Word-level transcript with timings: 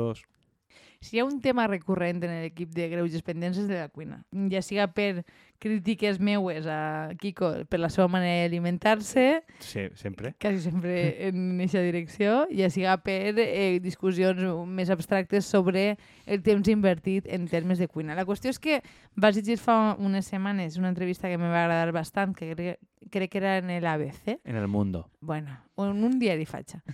dos. 0.00 0.24
Si 1.00 1.16
hi 1.16 1.20
ha 1.20 1.24
un 1.24 1.38
tema 1.40 1.64
recurrent 1.66 2.18
en 2.26 2.42
l'equip 2.42 2.74
de 2.76 2.90
greuges 2.92 3.22
pendents 3.24 3.56
és 3.56 3.64
de 3.70 3.78
la 3.78 3.86
cuina, 3.88 4.18
ja 4.52 4.60
siga 4.60 4.84
per 4.92 5.22
crítiques 5.58 6.18
meues 6.20 6.66
a 6.68 7.14
Kiko 7.18 7.48
per 7.72 7.80
la 7.80 7.88
seva 7.88 8.04
manera 8.12 8.42
d'alimentar-se, 8.44 9.24
Sí, 9.64 9.86
sempre. 9.96 10.34
quasi 10.38 10.60
sempre 10.60 10.92
en 11.28 11.56
aquesta 11.56 11.80
direcció, 11.80 12.46
ja 12.52 12.68
siga 12.68 12.98
per 13.00 13.32
eh, 13.40 13.80
discussions 13.80 14.44
més 14.68 14.92
abstractes 14.92 15.48
sobre 15.48 15.96
el 16.26 16.42
temps 16.44 16.68
invertit 16.68 17.24
en 17.32 17.48
termes 17.48 17.80
de 17.80 17.88
cuina. 17.88 18.12
La 18.14 18.26
qüestió 18.28 18.52
és 18.52 18.60
que 18.60 18.82
vas 19.16 19.34
llegir 19.40 19.56
fa 19.56 19.96
unes 19.98 20.28
setmanes 20.28 20.76
una 20.76 20.92
entrevista 20.92 21.32
que 21.32 21.38
me 21.40 21.48
va 21.48 21.64
agradar 21.64 21.92
bastant, 21.96 22.36
que 22.36 22.52
crec, 22.54 22.78
crec 23.08 23.32
que 23.32 23.38
era 23.40 23.56
en 23.56 23.72
l'ABC, 23.80 24.36
En 24.44 24.56
el 24.56 24.68
mundo. 24.68 25.08
bueno, 25.22 25.56
en 25.78 26.04
un 26.04 26.18
diari 26.20 26.44
fatxa, 26.44 26.84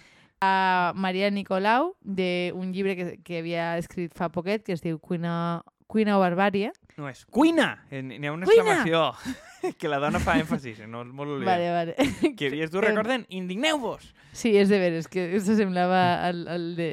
a 0.47 0.93
Maria 0.95 1.31
Nicolau, 1.31 1.95
d'un 2.03 2.73
llibre 2.73 2.97
que, 2.99 3.07
que 3.25 3.41
havia 3.43 3.75
escrit 3.81 4.15
fa 4.17 4.31
poquet, 4.33 4.65
que 4.67 4.77
es 4.77 4.85
diu 4.85 4.99
Cuina, 5.03 5.63
Cuina 5.87 6.17
o 6.19 6.23
Barbària. 6.23 6.73
No 6.97 7.11
és 7.11 7.25
cuina! 7.31 7.85
Eh, 7.91 8.01
N'hi 8.03 8.27
ha 8.27 8.33
una 8.35 8.49
Cuina! 8.49 8.81
exclamació 8.81 9.75
que 9.81 9.91
la 9.91 10.01
dona 10.03 10.19
fa 10.23 10.39
èmfasis, 10.41 10.81
eh, 10.83 10.89
no 10.91 11.05
és 11.05 11.13
molt 11.15 11.37
oblidat. 11.37 11.53
Vale, 11.53 11.69
vale. 11.75 12.11
Que 12.39 12.51
havies 12.51 12.73
tu 12.73 12.83
recorden, 12.83 13.27
indigneu-vos! 13.29 14.09
Sí, 14.33 14.57
és 14.59 14.71
de 14.73 14.81
veres, 14.83 15.07
que 15.09 15.29
això 15.39 15.55
semblava 15.59 16.01
al, 16.27 16.43
al 16.53 16.67
de, 16.79 16.91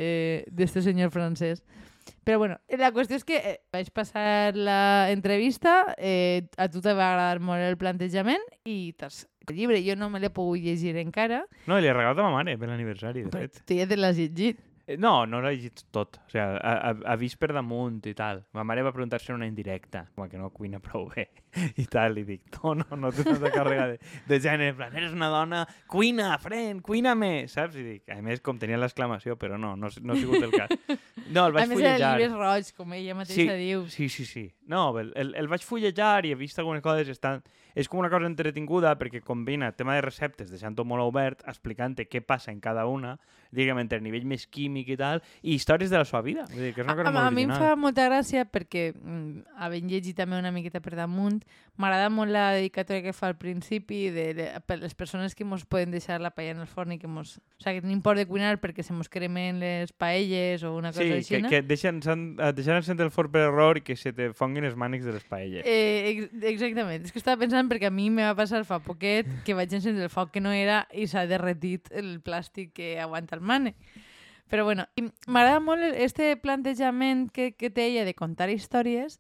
d'este 0.52 0.84
senyor 0.86 1.12
francès. 1.14 1.64
Però 2.24 2.38
bueno, 2.40 2.56
la 2.80 2.92
qüestió 2.96 3.18
és 3.20 3.26
que 3.28 3.36
eh, 3.36 3.58
vaig 3.74 3.90
passar 3.96 4.56
la 4.56 5.10
entrevista, 5.12 5.96
eh, 5.98 6.46
a 6.56 6.70
tu 6.72 6.80
te 6.84 6.94
va 6.96 7.10
agradar 7.12 7.42
molt 7.44 7.64
el 7.66 7.76
plantejament 7.80 8.44
i 8.64 8.94
t'has 8.96 9.26
el 9.50 9.56
llibre 9.56 9.82
jo 9.86 9.96
no 10.00 10.10
me 10.10 10.20
l'he 10.20 10.30
pogut 10.30 10.60
llegir 10.64 10.96
encara, 10.98 11.44
No, 11.68 11.80
li 11.80 11.88
he 11.88 11.94
regalat 11.94 12.20
a 12.20 12.24
ma 12.24 12.32
mare 12.38 12.58
per 12.58 12.70
l'aniversari, 12.70 13.24
de 13.24 13.30
però 13.30 13.42
fet. 13.48 13.64
tu 13.66 13.76
ja 13.76 13.86
te 13.88 13.98
l'has 13.98 14.18
llegit. 14.18 14.60
Eh, 14.88 14.98
No, 14.98 15.26
no 15.26 15.40
l'he 15.42 15.54
llegit 15.56 15.86
tot. 15.92 16.18
O 16.26 16.30
sigui, 16.30 16.44
ha, 16.44 16.74
ha, 16.90 16.96
ha 17.06 17.16
vist 17.16 17.38
per 17.40 17.54
damunt 17.54 18.02
i 18.06 18.14
tal. 18.14 18.44
Ma 18.54 18.64
mare 18.64 18.82
va 18.84 18.92
preguntar 18.92 19.20
si 19.22 19.32
era 19.32 19.36
una 19.36 19.46
indirecta, 19.48 20.08
com 20.16 20.28
que 20.30 20.38
no 20.38 20.50
cuina 20.52 20.80
prou 20.80 21.08
bé 21.16 21.30
i 21.82 21.86
tal. 21.92 22.18
I 22.18 22.24
dic, 22.28 22.44
no, 22.58 22.74
no, 22.80 22.98
no 23.00 23.12
tens 23.16 23.28
tanta 23.30 23.52
càrrega 23.54 23.88
de, 23.94 23.98
de 24.30 24.40
gènere. 24.44 24.72
En 24.74 24.78
plan, 24.80 24.96
eres 24.98 25.14
una 25.16 25.30
dona, 25.34 25.64
cuina, 25.92 26.32
fren, 26.42 26.82
cuina 26.86 27.16
més, 27.20 27.54
saps? 27.58 27.78
I 27.80 27.86
dic, 27.88 28.04
a 28.14 28.20
més, 28.26 28.42
com 28.46 28.60
tenia 28.62 28.80
l'exclamació, 28.82 29.38
però 29.40 29.60
no, 29.62 29.76
no, 29.80 29.90
no 30.02 30.14
ha 30.14 30.20
sigut 30.20 30.44
el 30.44 30.54
cas. 30.56 30.74
No, 31.34 31.48
el 31.48 31.54
A 31.54 31.58
vaig 31.60 31.70
més, 31.70 31.78
el 31.78 31.78
fullejar. 31.80 32.14
llibre 32.14 32.30
és 32.30 32.38
roig, 32.38 32.72
com 32.78 32.94
ella 32.98 33.18
mateixa 33.18 33.58
diu. 33.60 33.86
Sí, 33.90 34.10
sí, 34.10 34.26
sí. 34.30 34.48
No, 34.70 34.90
el, 35.00 35.12
el, 35.20 35.36
el 35.40 35.52
vaig 35.52 35.64
fullejar 35.66 36.26
i 36.28 36.34
he 36.34 36.40
vist 36.40 36.60
algunes 36.62 36.84
coses. 36.86 37.10
Estan... 37.14 37.44
És 37.74 37.88
com 37.90 37.98
una 37.98 38.10
cosa 38.14 38.28
entretinguda 38.30 38.92
perquè 39.00 39.24
combina 39.26 39.72
tema 39.74 39.96
de 39.98 40.04
receptes, 40.06 40.52
deixant-ho 40.54 40.84
molt 40.86 41.02
obert, 41.08 41.40
explicant-te 41.50 42.06
què 42.06 42.20
passa 42.22 42.52
en 42.54 42.60
cada 42.62 42.84
una, 42.86 43.16
diguem, 43.50 43.80
entre 43.82 43.98
nivell 44.02 44.28
més 44.30 44.46
químic 44.46 44.92
i 44.94 44.98
tal, 45.00 45.24
i 45.42 45.56
històries 45.56 45.90
de 45.90 45.98
la 45.98 46.06
seva 46.06 46.22
vida. 46.22 46.46
Vull 46.52 46.68
dir, 46.68 46.74
que 46.76 46.84
és 46.84 46.86
una 46.86 46.94
cosa 47.00 47.10
a, 47.10 47.16
molt 47.16 47.26
a 47.26 47.34
mi 47.34 47.48
em 47.48 47.56
fa 47.58 47.74
molta 47.80 48.06
gràcia 48.12 48.46
perquè, 48.46 48.92
mm, 48.94 49.58
havent 49.66 49.90
llegit 49.90 50.18
també 50.22 50.38
una 50.38 50.54
miqueta 50.54 50.84
per 50.86 50.94
damunt, 51.02 51.42
m'agrada 51.80 52.10
molt 52.14 52.30
la 52.32 52.52
dedicatòria 52.54 53.02
que 53.02 53.14
fa 53.18 53.32
al 53.32 53.38
principi 53.40 54.10
de, 54.14 54.26
de, 54.38 54.46
per 54.70 54.78
les 54.82 54.94
persones 54.94 55.34
que 55.34 55.46
mos 55.46 55.66
poden 55.66 55.92
deixar 55.92 56.20
la 56.22 56.32
paella 56.36 56.54
en 56.54 56.62
el 56.62 56.70
forn 56.70 56.94
i 56.94 57.00
que 57.02 57.10
mos... 57.10 57.40
O 57.58 57.64
sigui, 57.64 57.80
que 57.80 57.86
tenim 57.86 58.04
por 58.06 58.20
de 58.20 58.28
cuinar 58.30 58.60
perquè 58.62 58.86
se 58.86 58.94
mos 58.94 59.10
cremen 59.10 59.60
les 59.64 59.94
paelles 59.94 60.64
o 60.64 60.76
una 60.78 60.92
cosa 60.94 61.08
Sí, 61.08 61.18
així, 61.18 61.36
que, 61.36 61.42
no? 61.42 61.50
que 61.50 61.62
deixen, 61.66 62.00
deixen 62.04 62.78
encendre 62.78 63.08
el 63.10 63.14
forn 63.16 63.34
per 63.34 63.48
error 63.48 63.82
i 63.82 63.86
que 63.88 63.98
se 63.98 64.14
te 64.14 64.30
fonguin 64.38 64.70
els 64.70 64.78
mànics 64.78 65.08
de 65.08 65.18
les 65.18 65.26
paelles. 65.26 65.66
Eh, 65.66 66.14
ex 66.14 66.48
exactament. 66.54 67.04
És 67.04 67.16
que 67.16 67.22
estava 67.22 67.42
pensant 67.42 67.72
perquè 67.72 67.90
a 67.90 67.94
mi 67.94 68.10
me 68.14 68.28
va 68.28 68.38
passar 68.38 68.64
fa 68.70 68.80
poquet 68.84 69.30
que 69.48 69.58
vaig 69.58 69.74
encendre 69.74 70.06
el 70.06 70.14
foc 70.14 70.34
que 70.36 70.44
no 70.44 70.54
era 70.54 70.84
i 70.94 71.08
s'ha 71.10 71.26
derretit 71.30 71.90
el 71.92 72.20
plàstic 72.24 72.76
que 72.78 72.96
aguanta 73.02 73.36
el 73.36 73.42
mane. 73.42 73.74
Però 74.54 74.66
bueno, 74.68 74.86
m'agrada 75.26 75.62
molt 75.64 75.96
este 75.98 76.36
plantejament 76.38 77.30
que, 77.34 77.54
que 77.58 77.72
té 77.74 77.88
ella 77.88 78.04
de 78.06 78.14
contar 78.14 78.52
històries 78.54 79.18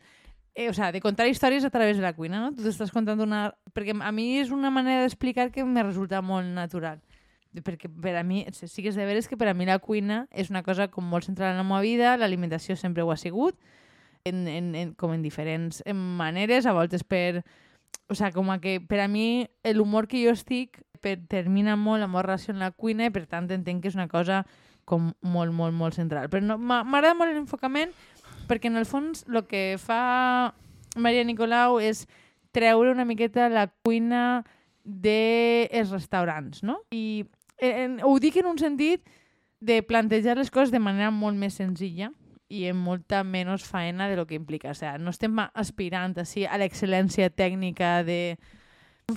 eh, 0.55 0.69
o 0.69 0.73
sea, 0.73 0.91
de 0.91 1.01
contar 1.01 1.27
històries 1.27 1.65
a 1.65 1.69
través 1.69 1.97
de 1.97 2.03
la 2.03 2.13
cuina, 2.13 2.39
no? 2.39 2.53
Tu 2.53 2.63
t'estàs 2.65 2.93
contant 2.93 3.19
una... 3.23 3.53
Perquè 3.73 3.95
a 3.97 4.11
mi 4.13 4.37
és 4.39 4.53
una 4.53 4.71
manera 4.71 5.01
d'explicar 5.01 5.49
que 5.51 5.65
me 5.65 5.83
resulta 5.83 6.21
molt 6.21 6.47
natural. 6.53 7.01
Perquè 7.53 7.89
per 7.89 8.15
a 8.17 8.23
mi, 8.25 8.43
sí 8.53 8.81
que 8.81 8.89
és 8.89 8.97
de 8.97 9.05
veres 9.05 9.27
que 9.29 9.37
per 9.37 9.49
a 9.49 9.53
mi 9.57 9.65
la 9.69 9.79
cuina 9.79 10.23
és 10.31 10.49
una 10.49 10.63
cosa 10.65 10.89
com 10.89 11.05
molt 11.05 11.25
central 11.25 11.53
en 11.53 11.61
la 11.61 11.65
meva 11.65 11.81
vida, 11.85 12.15
l'alimentació 12.17 12.77
sempre 12.77 13.03
ho 13.03 13.11
ha 13.11 13.17
sigut, 13.17 13.57
en, 14.25 14.47
en, 14.47 14.73
en, 14.75 14.93
com 14.97 15.13
en 15.13 15.21
diferents 15.21 15.83
en 15.85 15.97
maneres, 16.17 16.65
a 16.65 16.73
voltes 16.73 17.03
per... 17.03 17.43
O 18.09 18.15
sigui, 18.17 18.33
com 18.35 18.49
a 18.51 18.57
que 18.59 18.79
per 18.81 18.99
a 18.99 19.07
mi 19.07 19.45
l'humor 19.73 20.09
que 20.11 20.19
jo 20.21 20.33
estic 20.33 20.81
per, 21.01 21.15
termina 21.29 21.77
molt 21.79 22.01
la 22.01 22.09
meva 22.09 22.25
relació 22.25 22.53
la 22.57 22.71
cuina 22.71 23.07
i 23.07 23.13
per 23.13 23.23
tant 23.29 23.47
entenc 23.53 23.81
que 23.81 23.89
és 23.89 23.97
una 23.97 24.09
cosa 24.11 24.43
com 24.85 25.13
molt, 25.21 25.53
molt, 25.55 25.73
molt 25.77 25.95
central. 25.95 26.27
Però 26.29 26.43
no, 26.43 26.57
m'agrada 26.59 27.13
molt 27.15 27.33
l'enfocament 27.33 27.93
perquè 28.49 28.69
en 28.71 28.79
el 28.79 28.87
fons 28.89 29.25
el 29.29 29.43
que 29.49 29.77
fa 29.81 30.53
Maria 30.95 31.23
Nicolau 31.25 31.79
és 31.81 32.05
treure 32.53 32.91
una 32.93 33.05
miqueta 33.05 33.49
la 33.49 33.67
cuina 33.85 34.43
dels 34.83 35.91
restaurants, 35.91 36.61
no? 36.63 36.81
I 36.91 37.25
en, 37.63 37.99
ho 38.03 38.17
dic 38.19 38.37
en 38.41 38.49
un 38.51 38.59
sentit 38.59 39.07
de 39.63 39.79
plantejar 39.81 40.35
les 40.37 40.51
coses 40.51 40.73
de 40.73 40.81
manera 40.83 41.09
molt 41.11 41.39
més 41.39 41.55
senzilla 41.55 42.11
i 42.53 42.65
amb 42.69 42.83
molta 42.85 43.23
menys 43.23 43.63
faena 43.65 44.09
de 44.11 44.17
lo 44.19 44.27
que 44.27 44.35
implica. 44.35 44.71
O 44.71 44.77
sea, 44.77 44.97
no 44.99 45.13
estem 45.13 45.39
aspirant 45.39 46.17
així 46.21 46.45
a 46.45 46.59
l'excel·lència 46.59 47.31
tècnica 47.33 48.01
de 48.05 48.35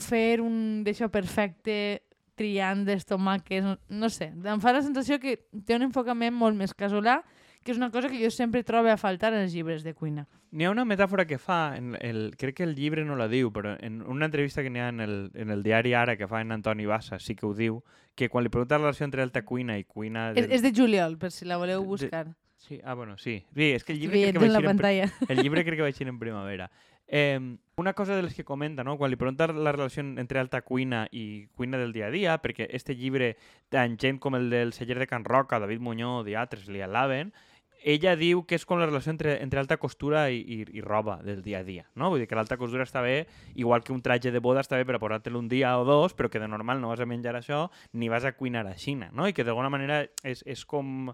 fer 0.01 0.41
un 0.41 0.85
d'això 0.87 1.11
perfecte 1.13 2.01
triant 2.37 2.85
dels 2.87 3.07
tomàquets, 3.09 3.65
no, 3.65 3.77
no 3.89 4.11
sé. 4.13 4.31
Em 4.31 4.63
fa 4.63 4.73
la 4.77 4.85
sensació 4.85 5.19
que 5.21 5.39
té 5.67 5.77
un 5.77 5.89
enfocament 5.89 6.35
molt 6.37 6.57
més 6.57 6.75
casolà, 6.77 7.21
que 7.67 7.75
és 7.75 7.81
una 7.81 7.91
cosa 7.91 8.09
que 8.09 8.21
jo 8.23 8.31
sempre 8.31 8.63
trobo 8.65 8.89
a 8.93 8.97
faltar 8.97 9.33
en 9.35 9.43
els 9.43 9.53
llibres 9.53 9.83
de 9.85 9.93
cuina. 9.95 10.25
N'hi 10.55 10.65
ha 10.65 10.71
una 10.71 10.87
metàfora 10.87 11.27
que 11.27 11.41
fa, 11.43 11.75
en 11.77 11.97
el, 12.01 12.37
crec 12.39 12.61
que 12.61 12.65
el 12.65 12.77
llibre 12.79 13.05
no 13.05 13.19
la 13.19 13.27
diu, 13.29 13.51
però 13.53 13.75
en 13.83 14.01
una 14.07 14.31
entrevista 14.31 14.63
que 14.63 14.71
n'hi 14.71 14.81
ha 14.81 14.89
en 14.95 15.03
el, 15.03 15.17
en 15.35 15.51
el 15.51 15.67
diari 15.67 15.93
Ara 15.99 16.17
que 16.17 16.31
fa 16.31 16.41
en 16.41 16.55
Antoni 16.55 16.87
Bassa 16.87 17.19
sí 17.19 17.35
que 17.35 17.45
ho 17.47 17.53
diu, 17.59 17.83
que 18.15 18.31
quan 18.31 18.47
li 18.47 18.55
pregunta 18.55 18.79
la 18.79 18.87
relació 18.87 19.05
entre 19.05 19.27
alta 19.27 19.45
cuina 19.45 19.77
i 19.77 19.85
cuina... 19.85 20.31
És, 20.39 20.47
és 20.49 20.65
de 20.65 20.73
juliol, 20.73 21.19
per 21.19 21.35
si 21.35 21.45
la 21.45 21.59
voleu 21.59 21.83
De- 21.83 21.89
buscar. 21.91 22.27
Sí, 22.57 22.81
ah, 22.83 22.95
bueno, 22.95 23.19
sí. 23.19 23.45
Sí, 23.55 23.73
és 23.77 23.85
que 23.85 23.93
el 23.93 24.01
llibre 24.01 24.17
Veient 24.17 24.39
crec 24.39 24.49
que 24.49 24.83
la 24.83 24.93
en, 25.05 25.13
el 25.29 25.43
llibre 25.43 25.65
crec 25.65 25.77
que 25.77 25.83
vaig 25.91 26.03
en 26.03 26.19
primavera. 26.19 26.71
Eh, 27.07 27.59
una 27.77 27.93
cosa 27.93 28.17
de 28.17 28.23
les 28.23 28.35
que 28.35 28.45
comenta, 28.45 28.83
no? 28.83 28.97
quan 28.99 29.11
li 29.13 29.17
pregunta 29.17 29.47
la 29.47 29.73
relació 29.73 30.03
entre 30.03 30.41
alta 30.41 30.63
cuina 30.63 31.07
i 31.13 31.47
cuina 31.55 31.79
del 31.79 31.93
dia 31.93 32.09
a 32.09 32.11
dia, 32.11 32.39
perquè 32.43 32.67
este 32.75 32.97
llibre, 32.97 33.37
tant 33.71 33.99
gent 34.01 34.19
com 34.19 34.35
el 34.35 34.51
del 34.51 34.73
celler 34.73 34.99
de 34.99 35.07
Can 35.07 35.25
Roca, 35.25 35.61
David 35.61 35.85
Muñoz 35.85 36.27
i 36.27 36.35
altres 36.35 36.67
li 36.67 36.81
alaben, 36.83 37.35
ella 37.83 38.17
diu 38.17 38.43
que 38.47 38.57
és 38.59 38.65
com 38.67 38.81
la 38.81 38.87
relació 38.89 39.13
entre, 39.13 39.37
entre 39.43 39.61
alta 39.61 39.77
costura 39.79 40.27
i, 40.31 40.41
i, 40.41 40.59
i 40.79 40.83
roba 40.85 41.19
del 41.23 41.43
dia 41.43 41.61
a 41.61 41.67
dia, 41.67 41.87
no? 41.95 42.11
Vull 42.11 42.23
dir 42.23 42.29
que 42.31 42.39
l'alta 42.39 42.59
costura 42.61 42.87
està 42.87 43.03
bé, 43.05 43.27
igual 43.55 43.85
que 43.85 43.95
un 43.95 44.03
traje 44.03 44.33
de 44.33 44.43
boda 44.43 44.65
està 44.65 44.81
bé 44.81 44.87
per 44.89 44.97
a 44.99 45.03
posar-te'l 45.03 45.39
un 45.39 45.49
dia 45.49 45.77
o 45.79 45.85
dos, 45.87 46.17
però 46.17 46.31
que 46.33 46.43
de 46.43 46.49
normal 46.49 46.81
no 46.81 46.91
vas 46.93 47.01
a 47.01 47.07
menjar 47.07 47.37
això 47.39 47.67
ni 47.93 48.11
vas 48.13 48.25
a 48.25 48.35
cuinar 48.37 48.67
a 48.67 48.77
Xina, 48.79 49.11
no? 49.13 49.29
I 49.29 49.37
que 49.37 49.45
d'alguna 49.45 49.71
manera 49.71 50.03
és, 50.25 50.43
és 50.47 50.65
com 50.67 51.13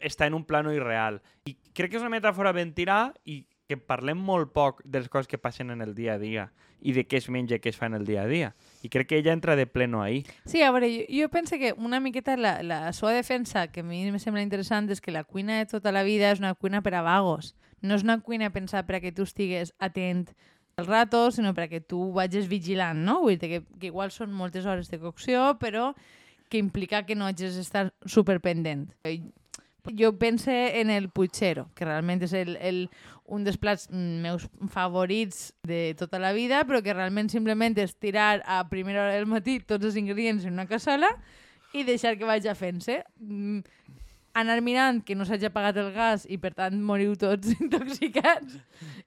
està 0.00 0.26
en 0.26 0.34
un 0.34 0.46
plano 0.48 0.72
irreal. 0.72 1.20
I 1.44 1.56
crec 1.74 1.92
que 1.92 2.00
és 2.00 2.04
una 2.04 2.14
metàfora 2.16 2.54
ben 2.56 2.72
tirada 2.74 3.12
i 3.24 3.42
que 3.70 3.78
parlem 3.78 4.18
molt 4.18 4.50
poc 4.50 4.80
de 4.82 4.98
les 4.98 5.08
coses 5.08 5.28
que 5.30 5.38
passen 5.38 5.70
en 5.70 5.84
el 5.84 5.94
dia 5.94 6.16
a 6.16 6.18
dia 6.18 6.48
i 6.80 6.94
de 6.96 7.04
què 7.06 7.20
es 7.20 7.28
menja 7.30 7.58
i 7.58 7.62
què 7.62 7.70
es 7.70 7.78
fa 7.78 7.86
en 7.86 7.94
el 8.00 8.06
dia 8.08 8.24
a 8.24 8.30
dia. 8.30 8.54
I 8.82 8.88
crec 8.88 9.08
que 9.08 9.18
ella 9.18 9.32
entra 9.32 9.56
de 9.56 9.66
pleno 9.66 10.02
ahí. 10.02 10.24
Sí, 10.46 10.62
a 10.62 10.70
veure, 10.72 10.88
jo, 10.92 11.22
jo 11.22 11.28
penso 11.28 11.58
que 11.58 11.74
una 11.76 12.00
miqueta 12.00 12.36
la, 12.36 12.62
la 12.62 12.92
seva 12.92 13.12
defensa, 13.12 13.68
que 13.68 13.80
a 13.80 13.84
mi 13.84 14.02
em 14.08 14.18
sembla 14.18 14.42
interessant, 14.42 14.88
és 14.90 15.00
que 15.00 15.12
la 15.12 15.24
cuina 15.24 15.58
de 15.58 15.66
tota 15.68 15.92
la 15.92 16.02
vida 16.02 16.30
és 16.32 16.40
una 16.40 16.54
cuina 16.54 16.80
per 16.80 16.94
a 16.96 17.02
vagos. 17.04 17.54
No 17.80 17.96
és 17.96 18.04
una 18.04 18.20
cuina 18.20 18.50
pensada 18.52 18.86
per 18.88 18.98
a 18.98 19.00
que 19.04 19.12
tu 19.12 19.28
estigues 19.28 19.74
atent 19.78 20.30
al 20.80 20.86
rato, 20.86 21.30
sinó 21.30 21.54
que 21.54 21.80
tu 21.80 22.12
vagis 22.12 22.48
vigilant, 22.48 23.04
no? 23.04 23.20
Vull 23.20 23.38
dir 23.38 23.50
que, 23.50 23.60
que 23.78 23.90
igual 23.92 24.10
són 24.10 24.32
moltes 24.32 24.66
hores 24.66 24.88
de 24.88 24.98
cocció, 24.98 25.58
però 25.60 25.94
que 26.48 26.58
implica 26.58 27.04
que 27.06 27.14
no 27.14 27.26
hagis 27.26 27.56
d'estar 27.56 27.92
superpendent. 28.04 28.90
Jo 29.96 30.12
pense 30.18 30.80
en 30.80 30.90
el 30.90 31.08
puigero, 31.08 31.70
que 31.74 31.86
realment 31.86 32.20
és 32.26 32.34
el, 32.36 32.56
el, 32.60 32.88
un 33.30 33.44
dels 33.46 33.58
plats 33.60 33.86
mm, 33.90 34.20
meus 34.24 34.46
favorits 34.72 35.52
de 35.66 35.94
tota 35.98 36.20
la 36.22 36.34
vida, 36.36 36.64
però 36.68 36.82
que 36.82 36.94
realment 36.94 37.30
simplement 37.32 37.78
és 37.78 37.94
tirar 37.96 38.42
a 38.44 38.64
primera 38.68 39.04
hora 39.04 39.16
del 39.16 39.30
matí 39.30 39.60
tots 39.62 39.86
els 39.86 39.98
ingredients 40.00 40.44
en 40.44 40.58
una 40.58 40.68
cassola 40.70 41.08
i 41.72 41.86
deixar 41.86 42.16
que 42.18 42.28
vagi 42.28 42.52
fent-se. 42.58 43.00
Mm, 43.22 43.62
anar 44.34 44.60
mirant 44.62 45.00
que 45.06 45.16
no 45.18 45.26
s'hagi 45.26 45.48
apagat 45.48 45.78
el 45.82 45.90
gas 45.94 46.26
i 46.30 46.38
per 46.38 46.52
tant 46.58 46.76
moriu 46.82 47.16
tots 47.18 47.54
intoxicats 47.60 48.58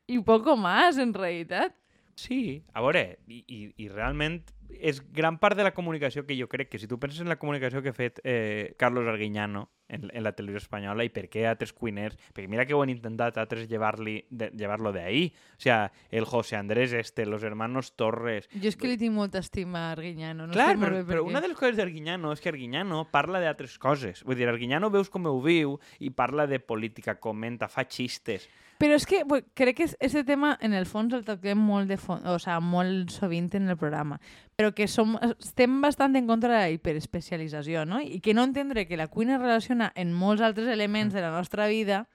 i 0.08 0.20
poco 0.24 0.58
más 0.58 0.98
en 0.98 1.14
realitat. 1.14 1.76
Sí, 2.16 2.62
a 2.74 2.84
veure, 2.86 3.18
i, 3.28 3.42
i, 3.48 3.62
i 3.86 3.88
realment 3.90 4.44
és 4.84 5.00
gran 5.16 5.38
part 5.40 5.56
de 5.56 5.64
la 5.64 5.72
comunicació 5.72 6.26
que 6.28 6.36
jo 6.36 6.50
crec 6.52 6.70
que 6.74 6.80
si 6.80 6.90
tu 6.92 7.00
penses 7.00 7.22
en 7.24 7.32
la 7.32 7.40
comunicació 7.40 7.82
que 7.82 7.94
ha 7.94 7.96
fet 7.96 8.20
eh, 8.24 8.76
Carlos 8.78 9.08
Arguiñano 9.08 9.70
en, 9.88 10.10
en 10.12 10.24
la 10.24 10.34
televisió 10.36 10.60
espanyola 10.60 11.06
i 11.06 11.12
per 11.14 11.30
què 11.32 11.46
altres 11.48 11.72
cuiners... 11.72 12.18
Perquè 12.34 12.50
mira 12.52 12.66
que 12.68 12.76
ho 12.76 12.82
han 12.84 12.92
intentat 12.92 13.38
altres 13.40 13.70
llevar-lo 13.70 14.92
d'ahir. 14.92 15.32
O 15.56 15.62
sea, 15.64 15.94
el 16.12 16.26
José 16.26 16.58
Andrés 16.58 16.94
este, 16.94 17.26
los 17.26 17.44
hermanos 17.44 17.94
Torres... 17.96 18.50
Jo 18.52 18.72
és 18.72 18.80
que 18.80 18.90
li 18.92 18.98
tinc 19.00 19.16
molta 19.16 19.40
estima 19.40 19.88
a 19.88 19.94
Arguiñano. 19.94 20.48
No 20.48 20.58
Clar, 20.58 20.74
sé 20.76 20.82
però, 20.84 21.04
però 21.08 21.24
una 21.28 21.42
de 21.44 21.54
les 21.54 21.60
coses 21.60 21.78
d'Arguiñano 21.80 22.34
és 22.34 22.44
que 22.44 22.52
Arguiñano 22.52 23.06
parla 23.12 23.40
d'altres 23.44 23.78
coses. 23.80 24.26
Vull 24.28 24.40
dir, 24.40 24.50
Arguiñano 24.52 24.92
veus 24.92 25.12
com 25.14 25.30
ho 25.30 25.38
viu 25.44 25.78
i 26.04 26.12
parla 26.12 26.48
de 26.50 26.60
política, 26.60 27.20
comenta, 27.24 27.72
fa 27.72 27.88
xistes. 27.88 28.50
Però 28.82 28.96
és 28.98 29.06
que 29.08 29.22
crec 29.56 29.78
que 29.78 29.86
aquest 29.88 30.26
tema, 30.28 30.58
en 30.62 30.74
el 30.74 30.88
fons, 30.90 31.14
el 31.14 31.24
toquem 31.28 31.60
molt, 31.60 31.88
de 31.88 31.98
fons, 32.02 32.26
o 32.28 32.40
sea, 32.42 32.60
molt 32.60 33.14
sovint 33.14 33.52
en 33.56 33.70
el 33.70 33.78
programa, 33.78 34.20
però 34.58 34.74
que 34.76 34.88
som, 34.92 35.16
estem 35.38 35.80
bastant 35.84 36.18
en 36.20 36.28
contra 36.28 36.52
de 36.52 36.60
la 36.60 36.74
hiperespecialització, 36.74 37.86
no? 37.86 38.02
I 38.02 38.20
que 38.20 38.34
no 38.34 38.44
entendre 38.44 38.88
que 38.88 38.98
la 39.00 39.08
cuina 39.08 39.38
es 39.38 39.42
relaciona 39.42 39.92
en 39.96 40.12
molts 40.14 40.42
altres 40.42 40.68
elements 40.68 41.14
de 41.14 41.22
la 41.22 41.32
nostra 41.32 41.68
vida 41.68 42.08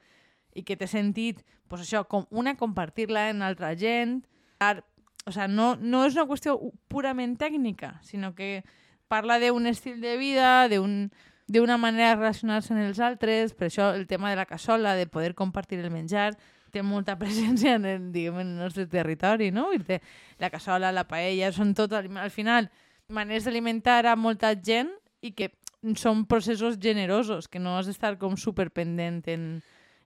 i 0.54 0.64
que 0.66 0.76
té 0.76 0.88
sentit, 0.90 1.44
pues 1.68 1.84
això, 1.84 2.04
com 2.08 2.26
una, 2.30 2.56
compartir-la 2.58 3.28
en 3.30 3.42
altra 3.42 3.74
gent, 3.78 4.22
o 4.58 5.32
sea, 5.32 5.46
no, 5.48 5.76
no 5.76 6.04
és 6.08 6.16
una 6.16 6.26
qüestió 6.26 6.58
purament 6.88 7.36
tècnica, 7.38 7.98
sinó 8.02 8.34
que 8.34 8.64
parla 9.08 9.38
d'un 9.40 9.66
estil 9.68 10.00
de 10.00 10.16
vida, 10.20 10.68
d'un 10.68 11.10
d'una 11.48 11.78
manera 11.80 12.12
de 12.12 12.20
relacionar-se 12.20 12.74
amb 12.74 12.84
els 12.84 13.00
altres, 13.00 13.54
per 13.56 13.70
això 13.70 13.90
el 13.96 14.06
tema 14.06 14.30
de 14.30 14.36
la 14.36 14.46
cassola, 14.46 14.94
de 14.94 15.08
poder 15.08 15.34
compartir 15.34 15.80
el 15.80 15.90
menjar, 15.90 16.34
té 16.70 16.82
molta 16.84 17.16
presència 17.22 17.78
en 17.78 17.86
el, 17.88 18.10
diguem, 18.12 18.42
en 18.42 18.52
el 18.52 18.64
nostre 18.66 18.86
territori, 18.86 19.50
no? 19.50 19.70
Dir, 19.72 20.02
la 20.38 20.52
cassola, 20.52 20.92
la 20.92 21.08
paella, 21.08 21.50
són 21.56 21.72
tot, 21.74 21.96
al 21.96 22.30
final, 22.30 22.68
maneres 23.08 23.48
d'alimentar 23.48 24.04
a 24.06 24.16
molta 24.16 24.52
gent 24.54 24.92
i 25.24 25.32
que 25.32 25.50
són 25.96 26.26
processos 26.28 26.76
generosos, 26.78 27.48
que 27.48 27.58
no 27.62 27.78
has 27.78 27.88
d'estar 27.88 28.16
com 28.20 28.36
superpendent 28.36 29.22
en, 29.32 29.48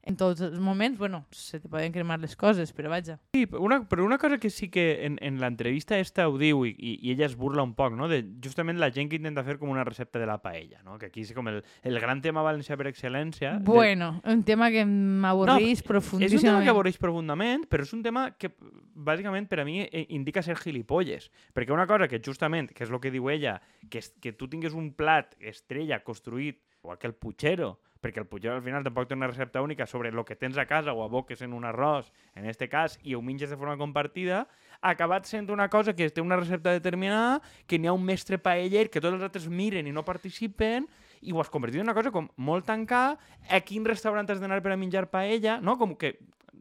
en 0.05 0.17
tots 0.17 0.41
els 0.43 0.59
moments. 0.59 0.99
Bueno, 0.99 1.25
se 1.31 1.61
te 1.61 1.69
poden 1.69 1.93
cremar 1.93 2.19
les 2.21 2.35
coses, 2.37 2.73
però 2.75 2.89
vaja. 2.91 3.21
Sí, 3.35 3.47
però 3.47 3.61
una, 3.63 3.81
però 3.89 4.05
una 4.05 4.19
cosa 4.19 4.39
que 4.39 4.51
sí 4.51 4.69
que 4.69 5.05
en, 5.07 5.19
en 5.23 5.39
l'entrevista 5.41 5.99
esta 5.99 6.29
ho 6.29 6.37
diu 6.39 6.65
i, 6.67 6.73
i, 6.77 6.97
i 7.07 7.13
ella 7.13 7.27
es 7.27 7.37
burla 7.37 7.63
un 7.63 7.75
poc, 7.79 7.95
no? 7.95 8.09
De 8.11 8.23
justament 8.43 8.79
la 8.83 8.91
gent 8.91 9.09
que 9.11 9.17
intenta 9.21 9.45
fer 9.47 9.59
com 9.61 9.71
una 9.71 9.85
recepta 9.85 10.19
de 10.19 10.27
la 10.27 10.39
paella, 10.43 10.81
no? 10.83 10.99
Que 10.99 11.07
aquí 11.13 11.23
és 11.23 11.33
com 11.33 11.47
el, 11.49 11.63
el 11.87 12.01
gran 12.03 12.21
tema 12.21 12.43
valencià 12.43 12.77
per 12.77 12.89
excel·lència. 12.91 13.59
de- 13.59 13.65
Bueno, 13.65 14.21
un 14.25 14.43
tema 14.43 14.71
que 14.75 14.85
m'avorreix 14.85 15.63
És 15.63 15.79
un 15.79 15.83
tema 15.87 15.89
profundíssimament. 15.93 16.65
que 16.65 16.71
avorreix 16.75 16.99
profundament, 16.99 17.69
però 17.71 17.83
és 17.87 17.93
un 17.95 18.03
tema 18.03 18.27
que, 18.37 18.51
bàsicament, 18.95 19.47
per 19.49 19.61
a 19.61 19.65
mi 19.65 19.81
eh, 19.83 20.07
indica 20.11 20.43
ser 20.43 20.57
gilipolles. 20.59 21.31
Perquè 21.55 21.71
una 21.73 21.87
cosa 21.87 22.09
que 22.09 22.21
justament, 22.25 22.71
que 22.75 22.85
és 22.85 22.91
el 22.91 22.99
que 23.01 23.11
diu 23.15 23.31
ella, 23.31 23.61
que, 23.89 23.99
és, 24.03 24.11
que 24.21 24.33
tu 24.33 24.49
tingues 24.51 24.75
un 24.75 24.93
plat 24.99 25.37
estrella 25.41 26.03
construït, 26.03 26.59
igual 26.83 26.99
que 26.99 27.07
el 27.07 27.15
puchero, 27.15 27.79
perquè 28.03 28.21
el 28.21 28.27
puchero 28.27 28.57
al 28.59 28.65
final 28.67 28.83
tampoc 28.85 29.07
té 29.09 29.15
una 29.15 29.29
recepta 29.31 29.63
única 29.63 29.87
sobre 29.87 30.11
el 30.11 30.25
que 30.27 30.37
tens 30.37 30.59
a 30.59 30.67
casa 30.67 30.93
o 30.93 31.05
aboques 31.05 31.41
en 31.43 31.55
un 31.55 31.65
arròs, 31.65 32.11
en 32.35 32.49
este 32.51 32.69
cas, 32.69 32.99
i 33.03 33.15
ho 33.15 33.23
menges 33.23 33.51
de 33.51 33.57
forma 33.57 33.79
compartida, 33.79 34.49
ha 34.83 34.91
acabat 34.91 35.31
sent 35.31 35.49
una 35.55 35.69
cosa 35.71 35.95
que 35.95 36.11
té 36.11 36.21
una 36.21 36.37
recepta 36.37 36.75
determinada, 36.75 37.41
que 37.67 37.79
n'hi 37.79 37.87
ha 37.87 37.95
un 37.95 38.05
mestre 38.05 38.41
paeller, 38.43 38.89
que 38.91 39.01
tots 39.01 39.15
els 39.15 39.23
altres 39.23 39.47
miren 39.49 39.87
i 39.87 39.95
no 39.95 40.05
participen, 40.05 40.91
i 41.23 41.33
ho 41.33 41.41
has 41.41 41.51
convertit 41.55 41.81
en 41.81 41.87
una 41.87 41.95
cosa 41.95 42.11
com 42.11 42.27
molt 42.37 42.67
tancada, 42.67 43.17
a 43.49 43.63
quin 43.63 43.87
restaurant 43.87 44.29
has 44.29 44.43
d'anar 44.43 44.59
per 44.63 44.75
a 44.75 44.81
menjar 44.81 45.07
paella, 45.11 45.61
no? 45.63 45.79
Com 45.79 45.95
que 45.95 46.17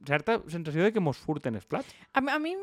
certa 0.06 0.40
sensació 0.50 0.86
de 0.86 0.94
que 0.94 1.02
mos 1.02 1.18
furten 1.18 1.58
els 1.58 1.66
plats. 1.66 1.90
A, 2.14 2.22
a 2.22 2.40
mi 2.40 2.54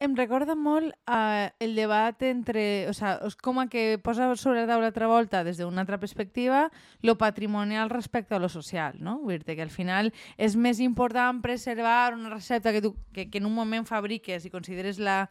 em- 0.00 0.16
recorda 0.16 0.54
molt 0.54 0.92
uh, 1.08 1.48
el 1.60 1.74
debat 1.76 2.20
entre... 2.22 2.88
O 2.90 2.94
sea, 2.94 3.18
com 3.42 3.60
a 3.60 3.68
que 3.68 3.98
posa 4.02 4.28
sobre 4.36 4.60
la 4.60 4.68
taula 4.70 4.90
altra 4.90 5.08
volta 5.08 5.42
des 5.44 5.58
d'una 5.58 5.82
altra 5.84 5.98
perspectiva 5.98 6.70
lo 7.02 7.16
patrimonial 7.18 7.90
respecte 7.90 8.34
a 8.34 8.38
lo 8.38 8.48
social, 8.48 8.96
no? 9.00 9.18
Vull 9.24 9.40
dir 9.40 9.56
que 9.56 9.64
al 9.64 9.72
final 9.72 10.12
és 10.36 10.56
més 10.56 10.80
important 10.80 11.42
preservar 11.42 12.14
una 12.14 12.30
recepta 12.30 12.72
que, 12.72 12.82
tu, 12.82 12.96
que, 13.12 13.30
que 13.30 13.38
en 13.38 13.46
un 13.46 13.54
moment 13.54 13.86
fabriques 13.88 14.44
i 14.44 14.52
consideres 14.52 14.98
la 14.98 15.26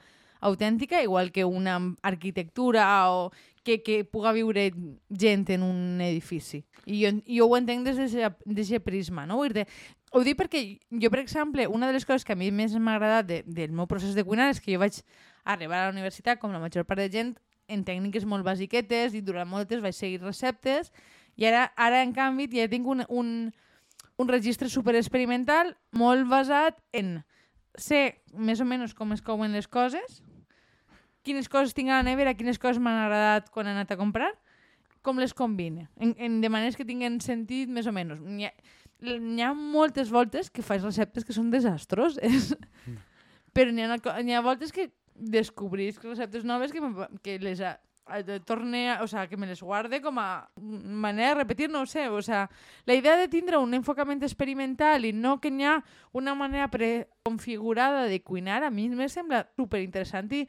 autèntica, 0.46 1.02
igual 1.02 1.32
que 1.32 1.46
una 1.46 1.80
arquitectura 2.02 3.10
o 3.10 3.32
que, 3.64 3.82
que 3.82 4.04
puga 4.06 4.32
viure 4.32 4.72
gent 5.10 5.50
en 5.50 5.64
un 5.64 6.00
edifici. 6.02 6.62
I 6.86 7.02
jo, 7.02 7.12
jo 7.26 7.48
ho 7.50 7.56
entenc 7.58 7.88
des 7.88 8.14
d'aquest 8.14 8.84
prisma, 8.86 9.26
no? 9.26 9.40
Vull 9.42 9.56
dir 9.58 9.66
ho 10.16 10.24
dic 10.24 10.38
perquè 10.40 10.62
jo, 10.90 11.10
per 11.12 11.20
exemple, 11.20 11.68
una 11.68 11.90
de 11.90 11.98
les 11.98 12.06
coses 12.08 12.24
que 12.24 12.34
a 12.34 12.40
mi 12.40 12.48
més 12.56 12.76
m'ha 12.80 12.96
agradat 12.96 13.28
de, 13.28 13.42
del 13.46 13.74
meu 13.76 13.88
procés 13.92 14.16
de 14.16 14.24
cuinar 14.24 14.48
és 14.54 14.62
que 14.64 14.72
jo 14.72 14.80
vaig 14.80 15.02
arribar 15.44 15.82
a 15.82 15.90
la 15.90 15.94
universitat, 15.94 16.40
com 16.40 16.56
la 16.56 16.62
major 16.62 16.88
part 16.88 17.04
de 17.04 17.10
gent, 17.12 17.36
en 17.68 17.84
tècniques 17.84 18.26
molt 18.30 18.46
basiquetes 18.46 19.16
i 19.18 19.22
durant 19.26 19.50
molt 19.50 19.68
temps 19.68 19.84
vaig 19.84 19.96
seguir 19.98 20.22
receptes 20.22 20.92
i 21.36 21.48
ara, 21.50 21.66
ara 21.76 22.04
en 22.06 22.14
canvi, 22.16 22.48
ja 22.54 22.70
tinc 22.72 22.88
un, 22.88 23.04
un, 23.10 23.32
un 24.22 24.32
registre 24.32 24.70
super 24.70 24.96
experimental 24.96 25.74
molt 25.92 26.30
basat 26.32 26.80
en 26.94 27.18
ser 27.76 28.22
més 28.32 28.62
o 28.62 28.70
menys 28.70 28.96
com 28.96 29.12
es 29.12 29.24
couen 29.26 29.52
les 29.52 29.68
coses, 29.68 30.22
quines 31.26 31.50
coses 31.52 31.76
tinc 31.76 31.92
a 31.92 32.00
la 32.00 32.08
nevera, 32.08 32.38
quines 32.38 32.62
coses 32.62 32.80
m'han 32.80 33.02
agradat 33.04 33.52
quan 33.52 33.68
he 33.68 33.76
anat 33.76 33.92
a 33.92 34.00
comprar, 34.00 34.32
com 35.06 35.20
les 35.22 35.36
combine, 35.38 35.90
en, 36.02 36.16
en, 36.18 36.40
de 36.42 36.50
maneres 36.50 36.78
que 36.78 36.86
tinguen 36.88 37.20
sentit 37.22 37.70
més 37.70 37.86
o 37.86 37.94
menys. 37.94 38.22
N'hi 39.02 39.42
ha, 39.44 39.54
moltes 39.54 40.10
voltes 40.10 40.50
que 40.50 40.64
faig 40.64 40.82
receptes 40.84 41.26
que 41.28 41.34
són 41.36 41.50
desastroses, 41.52 42.54
però 43.54 43.72
n'hi 43.72 43.84
ha, 43.84 43.98
ha 44.40 44.46
voltes 44.46 44.72
que 44.72 44.90
descobrís 45.16 46.00
receptes 46.04 46.44
noves 46.48 46.72
que, 46.72 46.82
me- 46.82 47.08
que 47.24 47.38
les 47.40 47.60
ha, 47.62 47.76
eh, 48.16 48.40
torne, 48.46 48.90
a, 48.92 49.04
o 49.04 49.08
sea, 49.08 49.28
que 49.28 49.38
me 49.38 49.48
les 49.48 49.62
guarde 49.62 50.02
com 50.02 50.18
a 50.20 50.48
manera 50.58 51.30
de 51.36 51.42
repetir, 51.44 51.70
no 51.70 51.82
ho 51.82 51.86
sé, 51.86 52.08
o 52.10 52.22
sea, 52.22 52.50
la 52.86 52.94
idea 52.96 53.16
de 53.18 53.28
tindre 53.28 53.58
un 53.58 53.74
enfocament 53.74 54.24
experimental 54.24 55.06
i 55.06 55.12
no 55.14 55.40
que 55.44 55.52
n'hi 55.52 55.68
ha 55.68 55.78
una 56.14 56.36
manera 56.36 56.70
preconfigurada 56.72 58.06
de 58.06 58.22
cuinar, 58.24 58.64
a 58.64 58.72
mi 58.72 58.88
me 58.90 59.10
sembla 59.10 59.46
superinteressant 59.56 60.32
i 60.34 60.48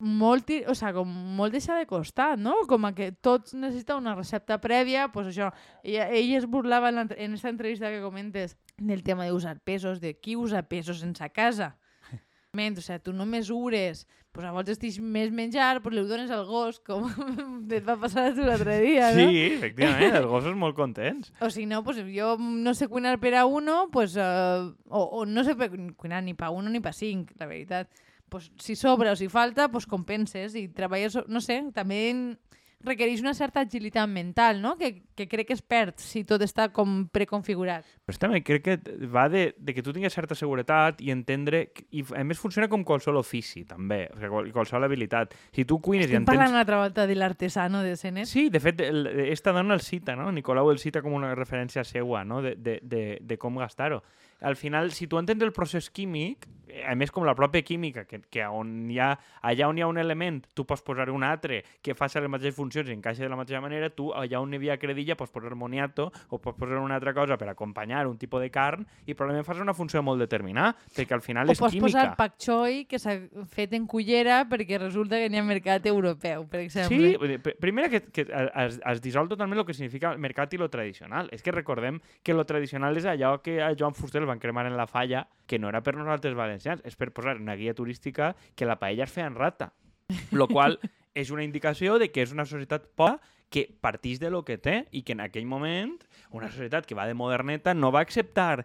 molt, 0.00 0.48
i- 0.50 0.64
o 0.66 0.74
sea, 0.74 0.92
com 0.96 1.06
molt 1.36 1.52
deixar 1.52 1.76
de 1.78 1.86
costat, 1.86 2.38
no? 2.40 2.54
Com 2.66 2.84
a 2.88 2.94
que 2.96 3.12
tots 3.12 3.54
necessita 3.54 3.96
una 3.96 4.14
recepta 4.16 4.56
prèvia, 4.60 5.08
pues 5.12 5.28
això, 5.28 5.52
ella, 5.84 6.08
ell 6.10 6.34
es 6.38 6.46
burlava 6.46 6.88
en, 6.88 7.06
en 7.16 7.34
esta 7.34 7.48
entrevista 7.52 7.90
que 7.90 8.00
comentes 8.00 8.56
del 8.78 9.02
tema 9.04 9.24
de 9.24 9.32
usar 9.32 9.60
pesos, 9.60 10.00
de 10.00 10.16
qui 10.18 10.36
usa 10.36 10.62
pesos 10.68 11.02
en 11.04 11.14
sa 11.14 11.28
casa. 11.28 11.76
Ment, 12.52 12.78
o 12.78 12.80
sea, 12.82 12.98
tu 12.98 13.12
no 13.12 13.26
mesures, 13.26 14.08
pues 14.32 14.46
a 14.46 14.50
voltes 14.50 14.78
tens 14.78 14.96
més 15.02 15.30
menjar, 15.30 15.82
pues 15.82 15.94
li 15.94 16.00
ho 16.00 16.06
dones 16.08 16.30
al 16.34 16.44
gos, 16.48 16.80
com 16.80 17.04
et 17.70 17.84
va 17.86 17.94
passar 18.00 18.28
a 18.30 18.34
tu 18.34 18.42
l'altre 18.42 18.80
dia, 18.80 19.12
no? 19.14 19.28
Sí, 19.28 19.38
efectivament, 19.54 20.16
els 20.18 20.26
gossos 20.26 20.56
molt 20.58 20.74
contents. 20.74 21.30
O 21.44 21.50
si 21.50 21.66
no, 21.66 21.84
pues 21.84 22.00
jo 22.10 22.36
no 22.40 22.74
sé 22.74 22.88
cuinar 22.88 23.18
per 23.20 23.34
a 23.38 23.44
uno, 23.46 23.88
pues, 23.92 24.16
uh, 24.16 24.70
o, 24.88 25.02
o 25.20 25.26
no 25.26 25.44
sé 25.44 25.54
per- 25.54 25.70
cuinar 25.94 26.22
ni 26.24 26.34
pa 26.34 26.50
uno 26.50 26.70
ni 26.70 26.80
pa 26.80 26.92
cinc, 26.92 27.32
la 27.38 27.46
veritat. 27.46 27.90
Pues, 28.30 28.50
si 28.62 28.76
sobra 28.78 29.12
o 29.12 29.16
si 29.18 29.28
falta, 29.28 29.68
pues 29.68 29.86
compenses 29.90 30.54
i 30.54 30.68
treballes, 30.68 31.18
no 31.28 31.40
sé, 31.42 31.60
també 31.74 32.36
requereix 32.80 33.20
una 33.20 33.34
certa 33.36 33.60
agilitat 33.60 34.08
mental, 34.08 34.62
no? 34.62 34.78
Que, 34.78 35.02
que 35.14 35.26
crec 35.28 35.48
que 35.50 35.52
es 35.52 35.60
perd 35.60 35.98
si 36.00 36.22
tot 36.24 36.40
està 36.40 36.70
com 36.72 37.02
preconfigurat. 37.12 37.84
Però 38.08 38.16
també 38.22 38.38
crec 38.40 38.62
que 38.64 38.76
va 39.12 39.26
de, 39.28 39.50
de 39.58 39.74
que 39.76 39.82
tu 39.84 39.92
tinguis 39.92 40.14
certa 40.16 40.32
seguretat 40.38 41.02
i 41.04 41.10
entendre... 41.12 41.66
que- 41.76 41.84
I 41.92 42.06
a 42.16 42.24
més 42.24 42.40
funciona 42.40 42.70
com 42.72 42.80
qualsevol 42.88 43.18
ofici, 43.20 43.66
també, 43.68 44.06
o 44.08 44.16
sigui, 44.16 44.30
qual- 44.32 44.48
qualsevol 44.54 44.86
habilitat. 44.88 45.34
Si 45.52 45.66
tu 45.68 45.76
cuines 45.84 46.06
i 46.06 46.14
Estem 46.14 46.22
entens... 46.22 46.32
parlant 46.32 46.54
una 46.56 46.62
altra 46.64 46.78
volta 46.80 47.04
de 47.06 47.18
l'artesano 47.20 47.82
de 47.84 47.96
Senet. 48.00 48.24
Sí, 48.30 48.48
de 48.48 48.60
fet, 48.64 48.80
el, 48.80 49.04
esta 49.28 49.52
dona 49.52 49.76
el 49.76 49.84
cita, 49.84 50.16
no? 50.16 50.30
Nicolau 50.32 50.70
el 50.72 50.80
cita 50.80 51.02
com 51.04 51.12
una 51.20 51.34
referència 51.34 51.84
seua, 51.84 52.24
no? 52.24 52.40
De, 52.40 52.54
de, 52.56 52.78
de, 52.80 53.04
de 53.20 53.36
com 53.36 53.60
gastar-ho. 53.60 54.00
Al 54.40 54.56
final, 54.56 54.88
si 54.96 55.04
tu 55.06 55.18
entens 55.20 55.42
el 55.44 55.52
procés 55.52 55.90
químic, 55.92 56.48
a 56.86 56.94
més 56.94 57.10
com 57.10 57.24
la 57.26 57.34
pròpia 57.36 57.62
química, 57.66 58.04
que, 58.08 58.20
que 58.30 58.44
on 58.46 58.90
hi 58.90 58.98
ha, 59.00 59.10
allà 59.42 59.68
on 59.68 59.78
hi 59.78 59.82
ha 59.84 59.88
un 59.90 59.98
element, 59.98 60.42
tu 60.54 60.64
pots 60.68 60.82
posar 60.86 61.08
un 61.10 61.24
altre 61.26 61.62
que 61.82 61.94
faci 61.94 62.20
les 62.20 62.30
mateixes 62.30 62.56
funcions 62.56 62.88
i 62.88 62.94
encaixa 62.96 63.24
de 63.24 63.30
la 63.32 63.38
mateixa 63.38 63.60
manera, 63.60 63.90
tu 63.90 64.10
allà 64.12 64.40
on 64.40 64.52
hi 64.52 64.60
havia 64.60 64.78
credilla 64.78 65.16
pots 65.18 65.32
posar 65.34 65.54
moniato 65.54 66.10
o 66.28 66.38
pots 66.38 66.58
posar 66.58 66.78
una 66.78 66.96
altra 67.00 67.14
cosa 67.14 67.36
per 67.40 67.48
acompanyar 67.52 68.06
un 68.06 68.18
tipus 68.18 68.40
de 68.42 68.50
carn 68.50 68.86
i 69.06 69.14
probablement 69.14 69.46
fas 69.46 69.60
una 69.60 69.74
funció 69.74 70.02
molt 70.02 70.20
determinada, 70.22 70.74
perquè 70.96 71.14
al 71.16 71.24
final 71.24 71.48
O 71.48 71.52
és 71.52 71.60
pots 71.60 71.74
química. 71.74 71.86
posar 71.88 72.16
pak 72.16 72.36
choi, 72.38 72.84
que 72.86 72.98
s'ha 72.98 73.16
fet 73.50 73.72
en 73.74 73.86
cullera 73.90 74.44
perquè 74.50 74.78
resulta 74.78 75.18
que 75.20 75.28
n'hi 75.30 75.40
ha 75.40 75.44
mercat 75.46 75.86
europeu, 75.90 76.46
per 76.50 76.60
exemple. 76.64 77.16
Sí, 77.16 77.54
primera 77.60 77.88
que, 77.88 78.02
que 78.12 78.26
es, 78.28 78.78
es 78.78 79.00
dissol 79.02 79.28
totalment 79.28 79.60
el 79.60 79.66
que 79.66 79.74
significa 79.74 80.12
el 80.12 80.18
mercat 80.18 80.52
i 80.54 80.58
lo 80.60 80.68
tradicional. 80.70 81.28
És 81.32 81.42
que 81.42 81.52
recordem 81.52 82.00
que 82.22 82.34
lo 82.34 82.44
tradicional 82.46 82.96
és 82.96 83.06
allò 83.08 83.38
que 83.42 83.60
a 83.62 83.72
Joan 83.78 83.94
Fuster 83.94 84.20
el 84.20 84.28
van 84.28 84.38
cremar 84.38 84.66
en 84.66 84.76
la 84.76 84.86
falla, 84.86 85.26
que 85.46 85.58
no 85.58 85.68
era 85.68 85.80
per 85.82 85.96
nosaltres 85.96 86.34
valencians, 86.34 86.59
és 86.66 86.96
per 86.96 87.10
posar 87.16 87.36
una 87.40 87.56
guia 87.56 87.74
turística 87.74 88.34
que 88.54 88.68
la 88.68 88.78
paella 88.80 89.06
es 89.06 89.12
feia 89.12 89.28
en 89.30 89.38
rata. 89.38 89.72
Lo 90.32 90.48
qual 90.48 90.78
és 91.14 91.30
una 91.30 91.44
indicació 91.44 91.98
de 91.98 92.10
que 92.10 92.22
és 92.22 92.32
una 92.32 92.46
societat 92.46 92.90
pobra 92.94 93.20
que 93.50 93.66
partís 93.82 94.20
de 94.22 94.30
lo 94.30 94.44
que 94.46 94.56
té 94.62 94.84
i 94.94 95.02
que 95.02 95.12
en 95.16 95.20
aquell 95.24 95.46
moment 95.50 95.96
una 96.30 96.50
societat 96.50 96.86
que 96.86 96.94
va 96.94 97.06
de 97.08 97.14
moderneta 97.14 97.74
no 97.74 97.90
va 97.90 98.00
acceptar 98.00 98.64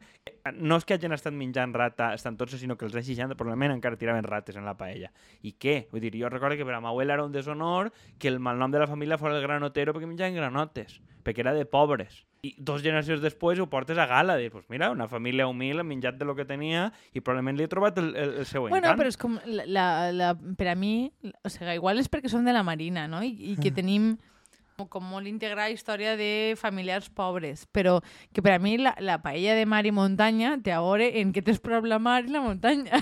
no 0.54 0.78
és 0.78 0.86
que 0.86 0.94
hagin 0.94 1.16
estat 1.16 1.34
menjant 1.34 1.74
rata 1.74 2.12
estan 2.14 2.38
tots, 2.38 2.54
sinó 2.62 2.78
que 2.78 2.86
els 2.86 2.94
anys 2.96 3.08
60 3.10 3.38
probablement 3.38 3.74
encara 3.74 3.98
tiraven 3.98 4.24
rates 4.24 4.56
en 4.56 4.66
la 4.66 4.76
paella. 4.78 5.10
I 5.42 5.56
què? 5.58 5.88
Vull 5.92 6.04
dir, 6.04 6.14
jo 6.20 6.30
recordo 6.30 6.58
que 6.60 6.68
per 6.68 6.76
a 6.78 6.82
ma 6.84 6.92
abuela 6.94 7.16
era 7.16 7.26
un 7.26 7.34
deshonor 7.34 7.92
que 8.20 8.28
el 8.30 8.40
malnom 8.40 8.72
de 8.72 8.84
la 8.84 8.88
família 8.88 9.18
fos 9.18 9.34
el 9.34 9.42
granotero 9.42 9.96
perquè 9.96 10.10
menjaven 10.10 10.38
granotes, 10.38 11.00
perquè 11.26 11.42
era 11.42 11.56
de 11.58 11.66
pobres. 11.66 12.24
I 12.46 12.54
dos 12.62 12.84
generacions 12.86 13.24
després 13.24 13.58
ho 13.58 13.66
portes 13.72 13.98
a 13.98 14.06
gala, 14.06 14.36
dir, 14.38 14.52
pues 14.54 14.70
mira, 14.70 14.92
una 14.94 15.08
família 15.10 15.48
humil 15.50 15.82
ha 15.82 15.88
menjat 15.88 16.20
de 16.20 16.26
lo 16.30 16.36
que 16.38 16.46
tenia 16.46 16.92
i 17.14 17.24
probablement 17.26 17.58
li 17.58 17.66
he 17.66 17.72
trobat 17.72 17.98
el, 17.98 18.12
el, 18.14 18.36
el 18.44 18.46
seu 18.46 18.68
Bueno, 18.68 18.86
encant. 18.86 19.00
però 19.02 19.10
és 19.10 19.18
com, 19.18 19.40
la, 19.50 19.66
la, 19.66 19.88
la, 20.14 20.30
per 20.36 20.70
a 20.70 20.78
mi, 20.78 21.10
o 21.42 21.50
sigui, 21.50 21.80
igual 21.80 21.98
és 21.98 22.12
perquè 22.12 22.30
som 22.30 22.46
de 22.46 22.54
la 22.54 22.62
Marina, 22.62 23.08
no? 23.10 23.24
I, 23.26 23.34
i 23.34 23.58
que 23.58 23.74
tenim 23.74 24.14
com, 24.14 24.35
com 24.76 25.06
molt 25.08 25.30
integrada 25.30 25.72
història 25.72 26.16
de 26.20 26.56
familiars 26.60 27.08
pobres, 27.08 27.64
però 27.72 28.02
que 28.36 28.44
per 28.44 28.56
a 28.56 28.60
mi 28.60 28.76
la, 28.78 28.92
la 29.00 29.22
paella 29.24 29.56
de 29.56 29.64
mar 29.66 29.86
i 29.88 29.94
muntanya 29.96 30.58
té 30.64 30.74
a 30.76 30.82
veure 30.84 31.08
en 31.22 31.32
què 31.32 31.44
tens 31.46 31.62
mar 32.00 32.18
i 32.26 32.34
la 32.34 32.42
muntanya. 32.44 33.00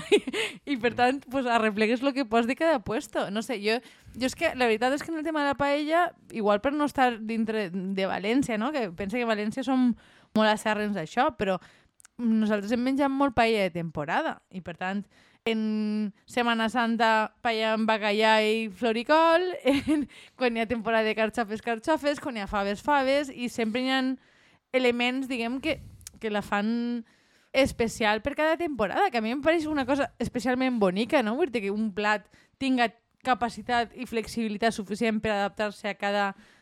I 0.64 0.76
per 0.82 0.94
tant, 0.94 1.20
pues, 1.30 1.46
arreplegues 1.46 2.02
el 2.02 2.14
que 2.14 2.24
pots 2.24 2.46
de 2.46 2.54
cada 2.54 2.78
puesto. 2.78 3.30
No 3.30 3.42
sé, 3.42 3.58
jo, 3.58 3.80
jo 4.14 4.26
és 4.26 4.34
que 4.38 4.54
la 4.54 4.66
veritat 4.66 4.94
és 4.94 5.02
que 5.02 5.10
en 5.10 5.18
el 5.18 5.24
tema 5.24 5.42
de 5.42 5.50
la 5.50 5.58
paella, 5.58 6.12
igual 6.30 6.60
per 6.60 6.72
no 6.72 6.86
estar 6.86 7.18
dintre 7.26 7.70
de 7.70 8.06
València, 8.06 8.58
no? 8.58 8.70
que 8.70 8.90
pensa 8.92 9.18
que 9.18 9.26
València 9.26 9.66
som 9.66 9.96
molt 10.34 10.50
acerrens 10.50 10.94
d'això, 10.94 11.32
però 11.38 11.58
nosaltres 12.18 12.70
hem 12.72 12.82
menjat 12.84 13.10
molt 13.10 13.34
paella 13.34 13.66
de 13.66 13.74
temporada 13.74 14.38
i 14.54 14.60
per 14.62 14.76
tant 14.78 15.02
en 15.44 16.14
Setmana 16.24 16.70
Santa 16.72 17.34
paella 17.44 17.74
amb 17.76 17.88
bacallà 17.88 18.38
i 18.40 18.70
floricol, 18.72 19.42
en, 19.92 20.06
quan 20.40 20.56
hi 20.56 20.62
ha 20.62 20.70
temporada 20.70 21.04
de 21.04 21.16
carxofes, 21.18 21.62
carxofes, 21.64 22.20
quan 22.20 22.38
hi 22.38 22.44
ha 22.44 22.48
faves, 22.48 22.80
faves, 22.82 23.28
i 23.28 23.50
sempre 23.52 23.84
hi 23.84 23.92
ha 23.92 24.00
elements, 24.72 25.28
diguem, 25.28 25.60
que, 25.60 25.78
que 26.20 26.32
la 26.32 26.42
fan 26.42 27.04
especial 27.52 28.22
per 28.24 28.34
cada 28.34 28.56
temporada, 28.56 29.10
que 29.12 29.20
a 29.20 29.22
mi 29.22 29.34
em 29.34 29.44
pareix 29.44 29.68
una 29.70 29.84
cosa 29.86 30.08
especialment 30.18 30.80
bonica, 30.80 31.22
no? 31.22 31.36
Vull 31.38 31.52
dir 31.52 31.66
que 31.68 31.74
un 31.74 31.92
plat 31.94 32.24
tinga 32.58 32.88
capacitat 33.24 33.92
i 33.94 34.08
flexibilitat 34.08 34.74
suficient 34.74 35.20
per 35.20 35.36
adaptar-se 35.36 35.92
a 35.92 35.98
cada 36.00 36.32
temporada. 36.32 36.52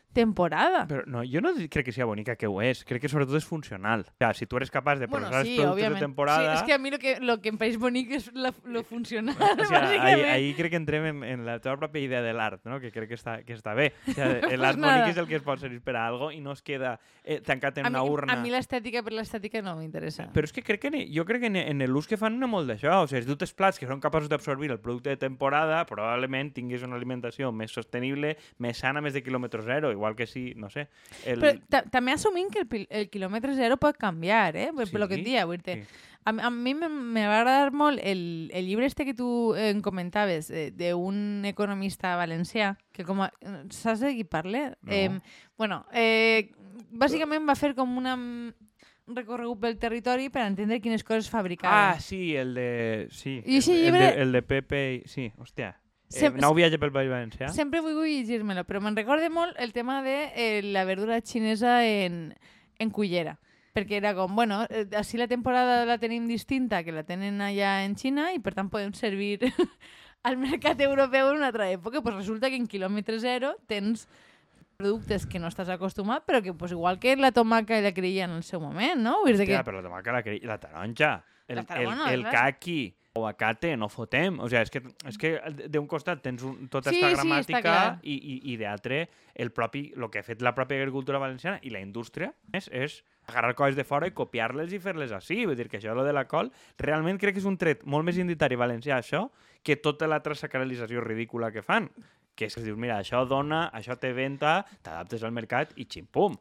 Però 0.87 1.03
no, 1.09 1.23
jo 1.27 1.41
no 1.41 1.51
crec 1.57 1.87
que 1.87 1.91
sigui 1.95 2.05
bonica, 2.07 2.35
que 2.39 2.47
ho 2.47 2.61
és. 2.61 2.83
Crec 2.87 3.01
que 3.03 3.09
sobretot 3.11 3.35
és 3.39 3.45
funcional. 3.45 4.05
O 4.07 4.17
sea, 4.21 4.33
si 4.37 4.45
tu 4.47 4.57
eres 4.57 4.71
capaç 4.71 4.99
de 4.99 5.07
Bueno, 5.07 5.27
processar 5.27 5.45
sí, 5.45 5.55
els 5.55 5.61
productes 5.61 5.73
òbviament. 5.73 5.99
de 5.99 6.05
temporada... 6.05 6.43
Sí, 6.43 6.61
és 6.61 6.67
que 6.67 6.73
a 6.73 6.77
mi 6.79 6.91
lo 6.91 6.99
que, 6.99 7.15
lo 7.19 7.37
que 7.41 7.49
em 7.49 7.57
pareix 7.57 7.77
bonic 7.81 8.11
és 8.19 8.29
la, 8.33 8.53
lo 8.65 8.83
funcional, 8.83 9.35
O 9.39 9.65
sea, 9.65 9.83
ahí, 9.89 10.21
ahí 10.21 10.53
crec 10.53 10.71
que 10.71 10.77
entrem 10.77 11.05
en, 11.05 11.23
en 11.23 11.45
la 11.45 11.59
teva 11.59 11.77
pròpia 11.77 12.01
idea 12.03 12.21
de 12.21 12.33
l'art, 12.33 12.61
no? 12.65 12.79
que 12.79 12.91
crec 12.91 13.09
que 13.09 13.17
està, 13.19 13.39
que 13.43 13.55
està 13.57 13.73
bé. 13.73 13.91
O 14.07 14.13
sea, 14.13 14.27
l'art 14.57 14.77
nada. 14.77 14.99
bonic 15.03 15.15
és 15.15 15.21
el 15.21 15.27
que 15.27 15.37
es 15.39 15.45
pot 15.45 15.59
servir 15.61 15.81
per 15.81 15.95
a 15.97 16.05
algo 16.07 16.31
i 16.31 16.39
no 16.43 16.53
es 16.53 16.61
queda 16.61 16.99
eh, 17.23 17.39
tancat 17.41 17.79
en 17.79 17.87
a 17.87 17.89
mi, 17.89 17.95
una 17.95 18.03
urna. 18.03 18.33
A 18.33 18.41
mi 18.43 18.51
l'estètica 18.53 19.01
per 19.03 19.13
l'estètica 19.15 19.61
no 19.63 19.77
m'interessa. 19.79 20.27
Però 20.33 20.45
és 20.45 20.53
que 20.53 20.61
crec 20.65 20.81
que 20.85 20.91
ne, 20.93 21.05
jo 21.13 21.25
crec 21.25 21.45
que 21.47 21.51
en, 21.53 21.57
en 21.57 21.85
l'ús 21.89 22.07
que 22.09 22.17
fan 22.19 22.37
no 22.39 22.49
molt 22.51 22.67
d'això. 22.69 23.03
O 23.03 23.07
sigui, 23.07 23.23
si 23.23 23.29
tu 23.31 23.37
tens 23.39 23.53
plats 23.55 23.79
que 23.79 23.87
són 23.87 24.01
capaços 24.03 24.27
d'absorbir 24.29 24.69
el 24.75 24.81
producte 24.83 25.09
de 25.13 25.17
temporada, 25.17 25.85
probablement 25.89 26.51
tinguis 26.53 26.83
una 26.83 26.97
alimentació 26.99 27.51
més 27.55 27.71
sostenible, 27.71 28.35
més 28.59 28.77
sana, 28.83 28.99
més 29.01 29.13
de 29.15 29.23
quilòmetre 29.23 29.63
zero, 29.63 29.91
igual 29.95 30.02
que 30.15 30.27
si, 30.27 30.53
no 30.59 30.69
sé... 30.69 30.89
El... 31.25 31.39
Però 31.39 31.53
ta 31.71 31.83
també 31.87 32.11
assumint 32.11 32.51
que 32.51 32.65
el, 32.67 32.87
el 32.89 33.07
quilòmetre 33.09 33.55
zero 33.55 33.77
pot 33.79 33.95
canviar, 33.97 34.55
eh? 34.59 34.71
Per, 34.75 34.85
Sí, 34.89 34.91
per 34.91 34.99
lo 35.01 35.07
que 35.07 35.15
vull 35.15 35.61
dir 35.63 35.77
sí. 35.79 36.01
A, 36.25 36.31
a 36.47 36.49
mi 36.49 36.73
me, 36.73 36.87
me 36.87 37.25
va 37.27 37.39
agradar 37.41 37.71
molt 37.75 37.99
el, 38.01 38.49
el 38.53 38.65
llibre 38.67 38.85
este 38.85 39.03
que 39.03 39.13
tu 39.13 39.53
eh, 39.59 39.73
comentaves 39.83 40.49
eh, 40.51 40.71
d'un 40.71 41.43
economista 41.45 42.15
valencià, 42.15 42.77
que 42.95 43.03
com 43.03 43.23
a... 43.25 43.31
Saps 43.71 43.99
de 44.03 44.13
qui 44.15 44.23
parla? 44.23 44.69
No. 44.81 44.91
Eh, 44.93 45.09
bueno, 45.57 45.85
eh, 45.91 46.51
bàsicament 46.91 47.43
va 47.47 47.55
fer 47.59 47.73
com 47.75 47.97
una, 47.99 48.15
un 48.15 49.15
recorregut 49.19 49.59
pel 49.59 49.75
territori 49.81 50.29
per 50.31 50.45
entendre 50.47 50.79
quines 50.79 51.03
coses 51.03 51.27
fabricaven. 51.29 51.91
Ah, 51.91 51.99
sí, 51.99 52.35
el 52.39 52.53
de... 52.55 53.07
Sí, 53.11 53.41
I 53.43 53.59
el, 53.59 53.83
llibre- 53.83 54.13
de, 54.15 54.21
el 54.23 54.31
de 54.31 54.41
Pepe... 54.43 54.83
Sí, 55.05 55.27
hòstia. 55.37 55.73
Eh, 56.13 56.19
Sem- 56.19 56.37
nou 56.37 56.53
viatge 56.53 56.77
pel 56.79 56.91
País 56.93 57.09
Valencià. 57.09 57.47
Sempre 57.49 57.81
vull 57.81 57.97
llegir-me-lo, 58.05 58.63
però 58.69 58.79
me'n 58.81 58.95
recorda 58.95 59.29
molt 59.33 59.57
el 59.59 59.73
tema 59.73 60.01
de 60.05 60.31
eh, 60.35 60.61
la 60.63 60.83
verdura 60.85 61.19
xinesa 61.21 61.79
en, 61.85 62.35
en 62.79 62.89
cullera. 62.93 63.39
Perquè 63.73 63.97
era 63.97 64.11
com, 64.13 64.35
bueno, 64.37 64.67
eh, 64.69 64.85
així 64.95 65.17
la 65.17 65.25
temporada 65.27 65.79
la 65.89 65.97
tenim 65.97 66.27
distinta 66.29 66.83
que 66.85 66.91
la 66.93 67.01
tenen 67.03 67.41
allà 67.41 67.79
en 67.87 67.95
Xina 67.97 68.27
i 68.35 68.37
per 68.39 68.53
tant 68.53 68.69
podem 68.69 68.93
servir 68.93 69.39
al 70.29 70.37
mercat 70.37 70.79
europeu 70.85 71.31
en 71.31 71.39
una 71.41 71.47
altra 71.49 71.71
època. 71.73 72.03
Pues 72.05 72.15
resulta 72.15 72.51
que 72.53 72.59
en 72.61 72.67
quilòmetre 72.69 73.17
zero 73.19 73.55
tens 73.65 74.05
productes 74.77 75.25
que 75.25 75.39
no 75.39 75.47
estàs 75.49 75.69
acostumat, 75.73 76.23
però 76.25 76.41
que 76.43 76.53
pues, 76.53 76.71
igual 76.73 76.99
que 76.99 77.15
la 77.15 77.31
tomaca 77.31 77.77
i 77.79 77.81
la 77.85 77.93
creia 77.93 78.25
en 78.25 78.37
el 78.37 78.43
seu 78.43 78.59
moment, 78.61 78.99
no? 79.01 79.19
Dir 79.25 79.35
que... 79.37 79.43
Hòstia, 79.45 79.63
però 79.65 79.79
la 79.81 79.85
tomaca, 79.85 80.11
la, 80.15 80.21
cre- 80.25 80.41
la 80.45 80.57
taronja, 80.59 81.11
el, 81.47 81.55
La 81.61 81.63
tar- 81.65 81.81
el, 81.81 81.91
el 82.13 82.23
clar. 82.27 82.33
caqui, 82.33 82.93
o 83.15 83.27
acate, 83.27 83.77
no 83.77 83.89
fotem. 83.93 84.39
O 84.41 84.47
sigui, 84.49 84.63
és 84.63 84.71
que, 84.73 84.81
és 85.05 85.17
que 85.21 85.31
d'un 85.69 85.85
costat 85.89 86.23
tens 86.25 86.41
un, 86.49 86.65
tota 86.73 86.89
Sí, 86.89 86.97
esta 86.97 87.11
sí, 87.11 87.17
gramàtica 87.19 87.61
clar. 87.61 87.81
i, 88.01 88.15
i, 88.17 88.37
i 88.49 88.55
d'altre 88.57 89.03
el 89.37 89.51
propi, 89.53 89.83
el 89.93 90.07
que 90.09 90.23
ha 90.23 90.25
fet 90.25 90.41
la 90.41 90.55
pròpia 90.57 90.81
agricultura 90.81 91.21
valenciana 91.21 91.59
i 91.61 91.69
la 91.69 91.81
indústria 91.83 92.31
és, 92.57 92.71
és 92.73 93.03
agarrar 93.29 93.53
coses 93.59 93.77
de 93.77 93.85
fora 93.85 94.09
i 94.09 94.15
copiar-les 94.17 94.73
i 94.73 94.81
fer-les 94.81 95.13
així. 95.13 95.43
Vull 95.45 95.59
dir 95.59 95.67
que 95.69 95.77
això, 95.77 95.93
lo 95.93 96.05
de 96.07 96.15
la 96.15 96.25
col, 96.25 96.49
realment 96.81 97.21
crec 97.21 97.37
que 97.37 97.43
és 97.43 97.49
un 97.49 97.59
tret 97.61 97.85
molt 97.85 98.07
més 98.07 98.17
identitari 98.17 98.57
valencià, 98.57 98.97
això, 98.97 99.27
que 99.61 99.77
tota 99.77 100.09
l'altra 100.09 100.33
sacralització 100.33 101.05
ridícula 101.05 101.51
que 101.53 101.61
fan. 101.61 101.91
Que 102.33 102.49
és 102.49 102.57
que 102.57 102.65
dius, 102.65 102.81
mira, 102.81 102.97
això 102.97 103.21
dona, 103.29 103.67
això 103.77 103.93
té 104.01 104.09
venda, 104.17 104.63
t'adaptes 104.81 105.21
al 105.21 105.37
mercat 105.37 105.77
i 105.77 105.85
xim-pum. 105.85 106.33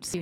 Sí. 0.00 0.20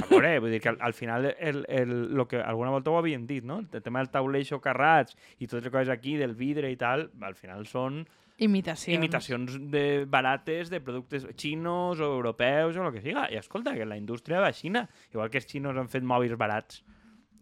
A 0.00 0.06
veure, 0.10 0.38
vull 0.40 0.50
dir 0.50 0.60
que 0.62 0.70
al, 0.72 0.78
al 0.80 0.94
final 0.96 1.34
el, 1.38 1.64
el, 1.68 2.14
lo 2.16 2.26
que 2.26 2.40
alguna 2.40 2.70
volta 2.70 2.90
ho 2.90 2.98
havíem 2.98 3.26
dit, 3.28 3.44
no? 3.44 3.60
El 3.60 3.82
tema 3.82 4.00
del 4.00 4.10
taulell 4.10 4.46
socarrats 4.48 5.16
i 5.38 5.46
totes 5.46 5.68
les 5.68 5.72
coses 5.72 5.92
aquí, 5.92 6.16
del 6.16 6.34
vidre 6.34 6.70
i 6.72 6.78
tal, 6.80 7.10
al 7.22 7.36
final 7.38 7.66
són 7.70 8.02
Imitacions. 8.40 8.96
imitacions 8.96 9.58
de 9.70 10.06
barates 10.08 10.70
de 10.72 10.80
productes 10.80 11.26
xinos 11.36 12.00
o 12.00 12.06
europeus 12.16 12.78
o 12.78 12.86
el 12.86 12.94
que 12.94 13.02
siga. 13.04 13.26
I 13.30 13.36
escolta, 13.36 13.74
que 13.76 13.84
la 13.84 13.98
indústria 14.00 14.40
va 14.40 14.48
a 14.48 14.56
Xina. 14.56 14.86
Igual 15.12 15.28
que 15.28 15.38
els 15.42 15.46
xinos 15.46 15.76
han 15.76 15.92
fet 15.92 16.02
mòbils 16.02 16.38
barats 16.40 16.80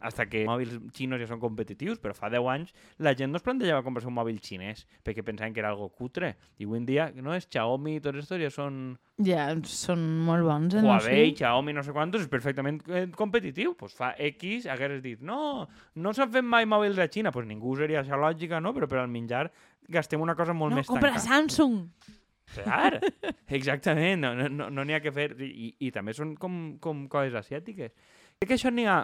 hasta 0.01 0.27
que 0.31 0.45
mòbils 0.47 0.79
xinos 0.95 1.21
ja 1.21 1.27
són 1.31 1.41
competitius, 1.43 1.99
però 2.03 2.15
fa 2.15 2.31
10 2.31 2.49
anys 2.53 2.75
la 3.03 3.15
gent 3.19 3.33
no 3.33 3.41
es 3.41 3.47
plantejava 3.47 3.83
comprar 3.87 4.07
un 4.07 4.15
mòbil 4.17 4.39
xinès 4.43 4.85
perquè 5.05 5.25
pensaven 5.27 5.55
que 5.55 5.63
era 5.63 5.73
algo 5.73 5.89
cutre. 5.91 6.37
I 6.59 6.67
avui 6.69 6.79
en 6.79 6.87
dia, 6.87 7.09
no, 7.17 7.35
és 7.35 7.49
Xiaomi 7.51 7.97
i 7.99 8.03
tots 8.05 8.23
estos 8.23 8.41
ja 8.43 8.51
són 8.55 8.99
Ja, 9.27 9.49
són 9.67 10.05
molt 10.23 10.47
bons, 10.47 10.77
eh? 10.79 10.83
Huawei, 10.85 11.33
no? 11.33 11.39
Xiaomi, 11.41 11.75
no 11.75 11.83
sé 11.83 11.95
quantos, 11.97 12.23
és 12.23 12.31
perfectament 12.31 12.79
eh, 12.87 13.09
competitiu. 13.19 13.75
Pues 13.79 13.97
fa 13.99 14.13
X 14.15 14.69
hagués 14.71 15.01
dit, 15.03 15.25
no, 15.27 15.67
no 15.99 16.13
s'han 16.15 16.31
fet 16.31 16.47
mai 16.47 16.69
mòbils 16.71 17.01
a 17.03 17.09
Xina. 17.11 17.33
Pues 17.35 17.49
ningú 17.49 17.75
seria 17.81 18.05
aquesta 18.05 18.21
lògica, 18.21 18.63
no? 18.63 18.71
Però 18.77 18.87
per 18.87 19.03
al 19.03 19.11
menjar 19.11 19.49
gastem 19.89 20.23
una 20.23 20.37
cosa 20.39 20.55
molt 20.55 20.71
No, 20.75 20.79
més 20.79 20.87
compra 20.87 21.11
tancada. 21.11 21.27
Samsung. 21.27 21.83
Clar, 22.55 23.01
exactament, 23.59 24.23
no 24.23 24.33
n'hi 24.37 24.49
no, 24.55 24.71
no 24.73 24.85
n'hi 24.87 24.97
ha 24.97 25.03
que 25.05 25.13
fer. 25.13 25.33
I, 25.43 25.73
I 25.85 25.91
també 25.93 26.15
són 26.17 26.37
com, 26.41 26.79
com 26.81 27.07
coses 27.13 27.35
asiàtiques. 27.43 27.93
Crec 28.39 28.53
que 28.53 28.57
això 28.57 28.71
n'hi 28.71 28.87
ha 28.87 29.01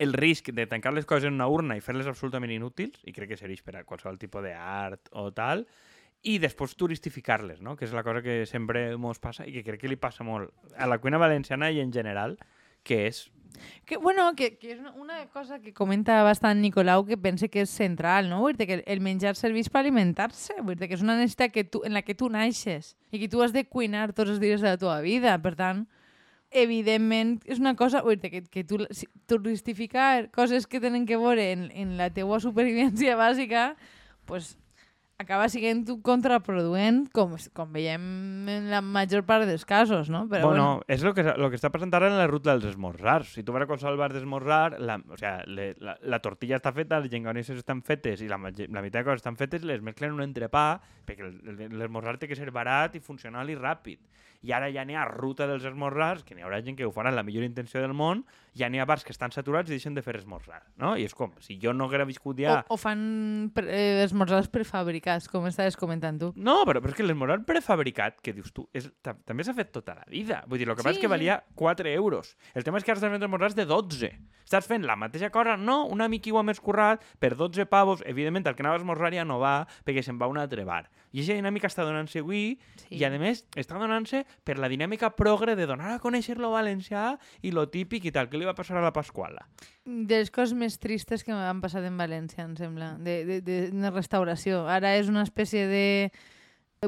el 0.00 0.14
risc 0.16 0.48
de 0.56 0.66
tancar 0.66 0.94
les 0.96 1.06
coses 1.06 1.28
en 1.28 1.36
una 1.36 1.48
urna 1.52 1.76
i 1.76 1.84
fer-les 1.84 2.08
absolutament 2.08 2.52
inútils, 2.54 3.02
i 3.04 3.12
crec 3.12 3.34
que 3.34 3.40
sereix 3.40 3.60
per 3.62 3.76
a 3.76 3.84
qualsevol 3.84 4.18
tipus 4.18 4.46
d'art 4.46 5.10
o 5.12 5.28
tal, 5.36 5.66
i 6.24 6.38
després 6.40 6.76
turistificar-les, 6.76 7.60
no? 7.64 7.76
que 7.76 7.84
és 7.84 7.92
la 7.96 8.04
cosa 8.04 8.22
que 8.24 8.44
sempre 8.48 8.96
mos 9.00 9.20
passa 9.20 9.46
i 9.48 9.52
que 9.52 9.64
crec 9.64 9.84
que 9.84 9.92
li 9.92 10.00
passa 10.00 10.24
molt 10.24 10.52
a 10.76 10.88
la 10.88 10.98
cuina 11.00 11.20
valenciana 11.20 11.70
i 11.72 11.80
en 11.84 11.92
general, 11.92 12.38
que 12.82 13.06
és 13.10 13.28
Que, 13.84 13.96
bueno, 13.96 14.32
que, 14.36 14.56
que 14.58 14.72
és 14.72 14.78
una 14.94 15.26
cosa 15.34 15.58
que 15.58 15.72
comenta 15.74 16.22
bastant 16.22 16.60
Nicolau 16.62 17.02
que 17.04 17.16
pense 17.18 17.48
que 17.50 17.64
és 17.66 17.72
central, 17.74 18.28
no? 18.30 18.38
Vull 18.44 18.54
dir 18.56 18.68
que 18.68 18.76
el 18.86 19.00
menjar 19.02 19.34
serveix 19.34 19.68
per 19.68 19.82
alimentar-se, 19.82 20.54
vull 20.62 20.78
dir 20.78 20.86
que 20.86 20.94
és 20.94 21.02
una 21.02 21.16
necessitat 21.18 21.50
que 21.50 21.64
tu, 21.66 21.82
en 21.84 21.96
la 21.96 22.04
que 22.06 22.14
tu 22.14 22.30
naixes 22.30 22.94
i 23.10 23.18
que 23.18 23.28
tu 23.28 23.42
has 23.42 23.52
de 23.52 23.64
cuinar 23.66 24.12
tots 24.12 24.30
els 24.30 24.38
dies 24.38 24.62
de 24.62 24.70
la 24.70 24.78
teva 24.78 25.00
vida. 25.02 25.34
Per 25.42 25.56
tant, 25.58 25.82
evidentment, 26.50 27.38
és 27.46 27.60
una 27.62 27.76
cosa 27.78 28.02
dir, 28.02 28.30
que, 28.30 28.42
que 28.42 28.64
tu, 28.64 28.80
si, 28.90 29.06
turistificar 29.30 30.30
coses 30.34 30.66
que 30.66 30.80
tenen 30.80 31.06
que 31.06 31.16
veure 31.16 31.52
en, 31.52 31.70
en 31.70 31.96
la 31.96 32.10
teua 32.10 32.40
supervivència 32.42 33.16
bàsica, 33.16 33.76
pues, 34.26 34.56
acaba 35.20 35.50
sent 35.52 35.84
contraproduent, 36.02 37.02
com, 37.12 37.34
com 37.52 37.74
veiem 37.74 38.02
en 38.48 38.70
la 38.72 38.80
major 38.80 39.22
part 39.28 39.44
dels 39.44 39.66
casos, 39.68 40.08
no? 40.08 40.24
Però, 40.30 40.48
bueno, 40.48 40.80
és 40.88 41.04
el 41.04 41.12
que, 41.14 41.26
lo 41.36 41.50
que 41.52 41.58
està 41.60 41.68
passant 41.72 41.92
ara 41.94 42.08
en 42.08 42.16
la 42.16 42.28
ruta 42.30 42.54
dels 42.54 42.72
esmorzars. 42.72 43.34
Si 43.36 43.44
tu 43.44 43.52
vas 43.52 43.66
a 43.66 43.68
qualsevol 43.68 44.00
bar 44.00 44.10
d'esmorzar, 44.14 44.78
la, 44.80 44.96
o 44.96 45.18
sea, 45.20 45.42
le, 45.44 45.74
la, 45.84 45.98
la 46.00 46.22
tortilla 46.24 46.56
està 46.56 46.72
feta, 46.72 47.02
les 47.04 47.12
llengonisses 47.12 47.60
estan 47.60 47.84
fetes 47.84 48.24
i 48.24 48.30
la, 48.32 48.40
la 48.40 48.80
meitat 48.80 49.02
de 49.02 49.06
coses 49.10 49.20
estan 49.20 49.36
fetes, 49.36 49.66
les 49.68 49.84
mesclen 49.84 50.14
en 50.14 50.22
un 50.22 50.24
entrepà, 50.24 50.64
perquè 51.06 51.28
l'esmorzar 51.68 52.16
té 52.18 52.30
que 52.30 52.38
ser 52.38 52.48
barat 52.54 52.96
i 52.96 53.04
funcional 53.04 53.52
i 53.52 53.58
ràpid. 53.60 54.00
I 54.42 54.52
ara 54.56 54.70
ja 54.72 54.86
n'hi 54.88 54.94
ha 54.96 55.02
ruta 55.04 55.44
dels 55.46 55.64
esmorzars, 55.68 56.22
que 56.24 56.34
n'hi 56.34 56.40
haurà 56.46 56.62
gent 56.64 56.78
que 56.78 56.86
ho 56.88 56.92
farà 56.94 57.10
amb 57.10 57.18
la 57.18 57.22
millor 57.26 57.44
intenció 57.44 57.82
del 57.82 57.92
món, 57.92 58.22
ja 58.56 58.70
n'hi 58.72 58.80
ha 58.80 58.86
bars 58.88 59.04
que 59.04 59.12
estan 59.12 59.30
saturats 59.34 59.68
i 59.68 59.74
deixen 59.76 59.92
de 59.94 60.00
fer 60.00 60.14
esmorzar, 60.16 60.62
no? 60.80 60.94
I 60.96 61.04
és 61.04 61.12
com, 61.14 61.34
si 61.44 61.58
jo 61.60 61.74
no 61.76 61.84
haguera 61.90 62.06
viscut 62.08 62.40
ja... 62.40 62.62
O, 62.68 62.74
o 62.74 62.78
fan 62.80 63.50
pre- 63.54 63.68
eh, 63.68 64.02
esmorzars 64.06 64.48
prefabricats 64.48 65.28
com 65.28 65.44
estaves 65.50 65.76
comentant 65.76 66.18
tu. 66.22 66.32
No, 66.36 66.62
però, 66.64 66.80
però 66.80 66.94
és 66.94 66.96
que 66.96 67.04
l'esmorzar 67.04 67.42
prefabricat, 67.44 68.20
que 68.24 68.32
dius 68.32 68.48
tu, 68.56 68.64
és, 68.72 68.88
ta- 69.04 69.16
també 69.28 69.44
s'ha 69.44 69.52
fet 69.54 69.72
tota 69.76 69.98
la 70.00 70.08
vida. 70.08 70.40
Vull 70.48 70.58
dir, 70.62 70.68
el 70.70 70.74
que 70.74 70.82
passa 70.86 70.94
Sí, 70.96 71.02
és 71.02 71.04
que 71.04 71.12
valia 71.12 71.42
4 71.60 71.92
euros. 71.92 72.32
El 72.54 72.64
tema 72.64 72.80
és 72.80 72.84
que 72.88 72.94
ara 72.94 73.00
estàs 73.02 73.12
fent 73.12 73.22
esmorzars 73.28 73.54
de 73.60 73.68
12. 73.68 74.10
Estàs 74.50 74.66
fent 74.66 74.82
la 74.82 74.96
mateixa 74.98 75.28
cosa, 75.30 75.52
no, 75.54 75.84
una 75.94 76.08
mica 76.10 76.32
ha 76.34 76.40
més 76.42 76.58
currat, 76.58 77.04
per 77.22 77.36
12 77.38 77.68
pavos, 77.70 78.00
evidentment 78.02 78.48
el 78.50 78.56
que 78.58 78.64
anava 78.64 78.74
a 78.74 78.80
esmorzar 78.80 79.12
ja 79.14 79.22
no 79.22 79.36
va, 79.38 79.68
perquè 79.86 80.02
se'n 80.02 80.18
va 80.18 80.26
a 80.26 80.32
un 80.32 80.40
altre 80.42 80.64
bar. 80.66 80.88
I 81.14 81.20
aquesta 81.20 81.36
dinàmica 81.38 81.70
està 81.70 81.84
donant-se 81.86 82.18
avui, 82.18 82.58
Sí. 82.82 82.96
i 82.98 83.04
a 83.06 83.10
més 83.14 83.44
està 83.54 83.78
donant-se 83.78 84.24
per 84.42 84.58
la 84.58 84.66
dinàmica 84.66 85.12
progre 85.14 85.54
de 85.54 85.68
donar 85.70 85.94
a 85.94 86.00
conèixer 86.02 86.36
lo 86.42 86.50
valencià 86.50 87.16
i 87.42 87.52
lo 87.54 87.68
típic 87.70 88.10
i 88.10 88.10
tal, 88.10 88.28
que 88.28 88.38
li 88.38 88.44
va 88.44 88.56
passar 88.58 88.76
a 88.78 88.82
la 88.82 88.92
Pasquala. 88.92 89.46
De 89.86 90.18
les 90.18 90.32
coses 90.34 90.58
més 90.58 90.80
tristes 90.82 91.22
que 91.22 91.30
m'han 91.30 91.62
passat 91.62 91.86
en 91.86 91.96
València, 91.96 92.42
em 92.42 92.56
sembla, 92.58 92.96
de, 92.98 93.24
de, 93.24 93.40
de, 93.46 93.60
de 93.70 93.90
restauració. 93.94 94.66
Ara 94.66 94.96
és 94.98 95.06
una 95.08 95.22
espècie 95.22 95.68
de 95.70 96.10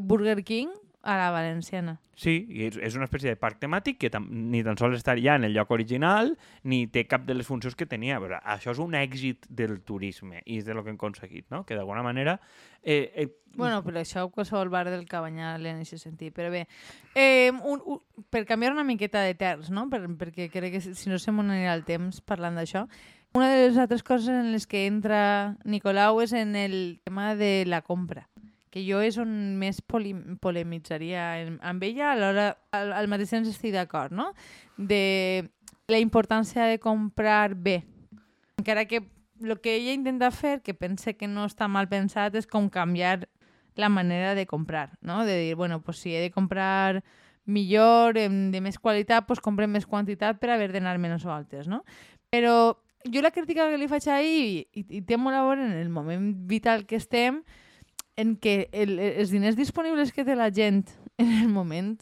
Burger 0.02 0.42
King 0.42 0.74
a 1.02 1.16
la 1.16 1.30
valenciana. 1.30 1.98
Sí, 2.14 2.34
i 2.52 2.66
és, 2.68 2.76
és 2.78 2.94
una 2.94 3.06
espècie 3.08 3.32
de 3.32 3.38
parc 3.40 3.58
temàtic 3.62 3.98
que 3.98 4.10
tam 4.12 4.28
ni 4.52 4.60
tan 4.62 4.78
sols 4.78 4.98
està 4.98 5.16
ja 5.18 5.34
en 5.38 5.46
el 5.48 5.56
lloc 5.56 5.72
original 5.74 6.34
ni 6.68 6.84
té 6.92 7.04
cap 7.10 7.24
de 7.26 7.34
les 7.34 7.48
funcions 7.48 7.74
que 7.78 7.88
tenia. 7.90 8.20
Però 8.22 8.38
això 8.38 8.74
és 8.74 8.80
un 8.82 8.94
èxit 8.98 9.48
del 9.48 9.80
turisme 9.82 10.42
i 10.44 10.60
és 10.60 10.68
de 10.68 10.76
lo 10.76 10.84
que 10.84 10.92
hem 10.92 11.00
aconseguit, 11.00 11.48
no? 11.50 11.64
Que 11.66 11.78
d'alguna 11.78 12.04
manera... 12.06 12.38
Eh, 12.82 13.12
eh, 13.14 13.28
Bueno, 13.52 13.82
però 13.84 14.00
això 14.00 14.28
qualsevol 14.32 14.70
bar 14.72 14.86
del 14.88 15.02
Cabanyal 15.04 15.66
en 15.68 15.82
aquest 15.82 16.00
sentit. 16.00 16.32
Però 16.32 16.48
bé, 16.48 16.62
eh, 17.14 17.50
un, 17.52 17.82
un, 17.84 17.98
per 18.32 18.46
canviar 18.48 18.72
una 18.72 18.86
miqueta 18.86 19.20
de 19.26 19.34
terç, 19.36 19.68
no? 19.74 19.88
Per, 19.92 20.06
perquè 20.20 20.48
crec 20.52 20.78
que 20.78 20.84
si 20.84 20.94
si 20.96 21.10
no 21.12 21.18
se 21.18 21.34
m'anirà 21.34 21.74
el 21.76 21.84
temps 21.84 22.22
parlant 22.24 22.56
d'això, 22.56 22.86
una 23.34 23.50
de 23.50 23.66
les 23.66 23.76
altres 23.80 24.02
coses 24.04 24.28
en 24.28 24.52
les 24.52 24.66
que 24.68 24.86
entra 24.86 25.56
Nicolau 25.64 26.20
és 26.20 26.32
en 26.36 26.56
el 26.56 27.00
tema 27.04 27.34
de 27.34 27.64
la 27.66 27.80
compra 27.82 28.28
que 28.72 28.82
jo 28.86 29.02
és 29.04 29.18
on 29.20 29.32
més 29.60 29.82
polemitzaria 29.84 31.26
amb 31.60 31.82
ella, 31.84 32.14
alhora 32.14 32.46
al, 32.72 32.94
al 32.96 33.08
mateix 33.12 33.34
temps 33.34 33.50
estic 33.50 33.74
d'acord, 33.76 34.14
no? 34.16 34.30
De 34.78 35.44
la 35.92 36.00
importància 36.00 36.64
de 36.70 36.78
comprar 36.80 37.52
bé. 37.54 37.82
Encara 38.56 38.86
que 38.88 39.02
el 39.42 39.58
que 39.60 39.74
ella 39.76 39.92
intenta 39.92 40.30
fer, 40.32 40.62
que 40.62 40.72
pense 40.72 41.16
que 41.18 41.28
no 41.28 41.44
està 41.44 41.68
mal 41.68 41.90
pensat, 41.90 42.38
és 42.38 42.48
com 42.48 42.70
canviar 42.72 43.26
la 43.76 43.90
manera 43.92 44.34
de 44.34 44.46
comprar, 44.46 44.96
no? 45.02 45.26
De 45.26 45.36
dir, 45.36 45.54
bueno, 45.54 45.82
pues 45.82 45.98
si 45.98 46.14
he 46.14 46.20
de 46.20 46.30
comprar 46.30 47.02
millor, 47.44 48.14
de 48.14 48.60
més 48.62 48.78
qualitat, 48.78 49.26
pues 49.26 49.42
comprem 49.42 49.72
més 49.72 49.84
quantitat 49.86 50.38
per 50.40 50.52
haver 50.54 50.70
d'anar 50.72 50.96
menys 51.02 51.26
voltes, 51.26 51.68
no? 51.68 51.82
Però 52.30 52.78
jo 53.04 53.20
la 53.20 53.32
crítica 53.34 53.66
que 53.68 53.80
li 53.80 53.88
faig 53.90 54.06
ahir, 54.08 54.68
i, 54.72 54.84
i 54.88 55.02
té 55.02 55.18
molt 55.18 55.36
a 55.36 55.42
veure 55.44 55.66
en 55.66 55.74
el 55.80 55.90
moment 55.90 56.30
vital 56.48 56.86
que 56.86 56.96
estem, 56.96 57.42
en 58.16 58.36
què 58.36 58.68
el, 58.72 58.98
els 58.98 59.32
diners 59.32 59.56
disponibles 59.56 60.12
que 60.12 60.24
té 60.24 60.36
la 60.36 60.50
gent 60.52 60.84
en 61.20 61.32
el 61.42 61.48
moment 61.48 61.94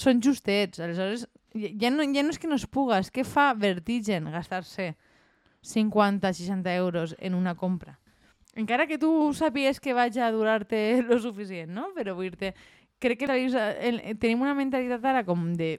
són 0.00 0.20
justets. 0.22 0.80
Aleshores, 0.80 1.26
ja 1.54 1.90
no, 1.92 2.04
ja 2.12 2.24
no 2.24 2.34
és 2.34 2.40
que 2.40 2.50
no 2.50 2.58
es 2.58 2.66
puga, 2.66 3.00
és 3.00 3.10
que 3.10 3.24
fa 3.24 3.52
vertigen 3.56 4.28
gastar-se 4.32 4.94
50-60 5.66 6.76
euros 6.76 7.16
en 7.18 7.34
una 7.34 7.54
compra. 7.56 7.98
Encara 8.56 8.86
que 8.88 8.96
tu 8.98 9.10
sàpigues 9.36 9.80
que 9.84 9.92
vaig 9.96 10.16
a 10.18 10.30
durar-te 10.32 11.02
lo 11.08 11.18
suficient, 11.20 11.72
no? 11.72 11.90
Però 11.96 12.14
vull 12.16 12.30
dir-te, 12.30 12.54
crec 13.02 13.24
que 13.24 14.14
tenim 14.20 14.44
una 14.44 14.56
mentalitat 14.56 15.04
ara 15.04 15.24
com 15.26 15.50
de 15.58 15.76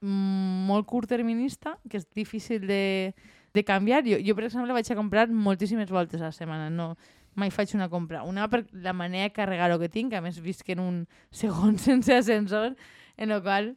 mm, 0.00 0.66
molt 0.68 0.86
curtterminista, 0.86 1.76
que 1.90 1.98
és 1.98 2.06
difícil 2.14 2.66
de, 2.68 3.14
de 3.54 3.64
canviar. 3.66 4.04
Jo, 4.06 4.20
jo, 4.22 4.36
per 4.38 4.46
exemple, 4.46 4.76
vaig 4.76 4.90
a 4.92 4.98
comprar 4.98 5.26
moltíssimes 5.30 5.90
voltes 5.90 6.20
a 6.22 6.30
la 6.30 6.36
setmana. 6.36 6.70
No, 6.70 6.92
mai 7.36 7.52
faig 7.52 7.74
una 7.76 7.88
compra. 7.92 8.24
Una 8.24 8.48
per 8.48 8.64
la 8.72 8.94
manera 8.96 9.28
de 9.28 9.34
carregar-ho 9.36 9.78
que 9.78 9.90
tinc, 9.92 10.14
a 10.16 10.22
més 10.24 10.40
visc 10.42 10.68
en 10.72 10.80
un 10.82 11.02
segon 11.42 11.78
sense 11.78 12.14
ascensor, 12.14 12.74
en 13.16 13.30
el 13.30 13.42
qual 13.44 13.74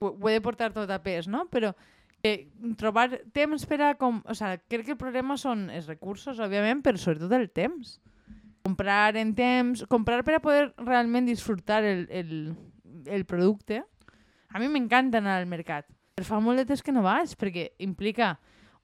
ho 0.00 0.28
he 0.28 0.36
de 0.36 0.44
portar 0.44 0.72
tot 0.74 0.90
a 0.90 1.00
pes, 1.04 1.28
no? 1.28 1.46
Però 1.52 1.72
eh, 2.22 2.48
trobar 2.80 3.08
temps 3.36 3.66
per 3.68 3.80
a... 3.82 3.94
Com, 4.00 4.22
o 4.26 4.34
sea, 4.34 4.56
crec 4.58 4.88
que 4.88 4.94
el 4.96 5.00
problema 5.00 5.38
són 5.40 5.68
els 5.70 5.88
recursos, 5.88 6.40
òbviament, 6.42 6.82
però 6.84 7.00
sobretot 7.00 7.32
el 7.36 7.48
temps. 7.54 7.98
Comprar 8.66 9.16
en 9.20 9.32
temps, 9.38 9.84
comprar 9.88 10.24
per 10.26 10.36
a 10.36 10.42
poder 10.42 10.72
realment 10.80 11.28
disfrutar 11.28 11.84
el, 11.86 12.06
el, 12.10 12.32
el 13.06 13.24
producte. 13.28 13.84
A 14.50 14.60
mi 14.60 14.68
m'encanta 14.72 15.22
anar 15.22 15.38
al 15.38 15.48
mercat. 15.48 15.86
Però 16.16 16.26
fa 16.26 16.40
molt 16.40 16.60
de 16.60 16.66
temps 16.68 16.82
que 16.82 16.94
no 16.96 17.04
vaig, 17.04 17.36
perquè 17.38 17.70
implica 17.84 18.34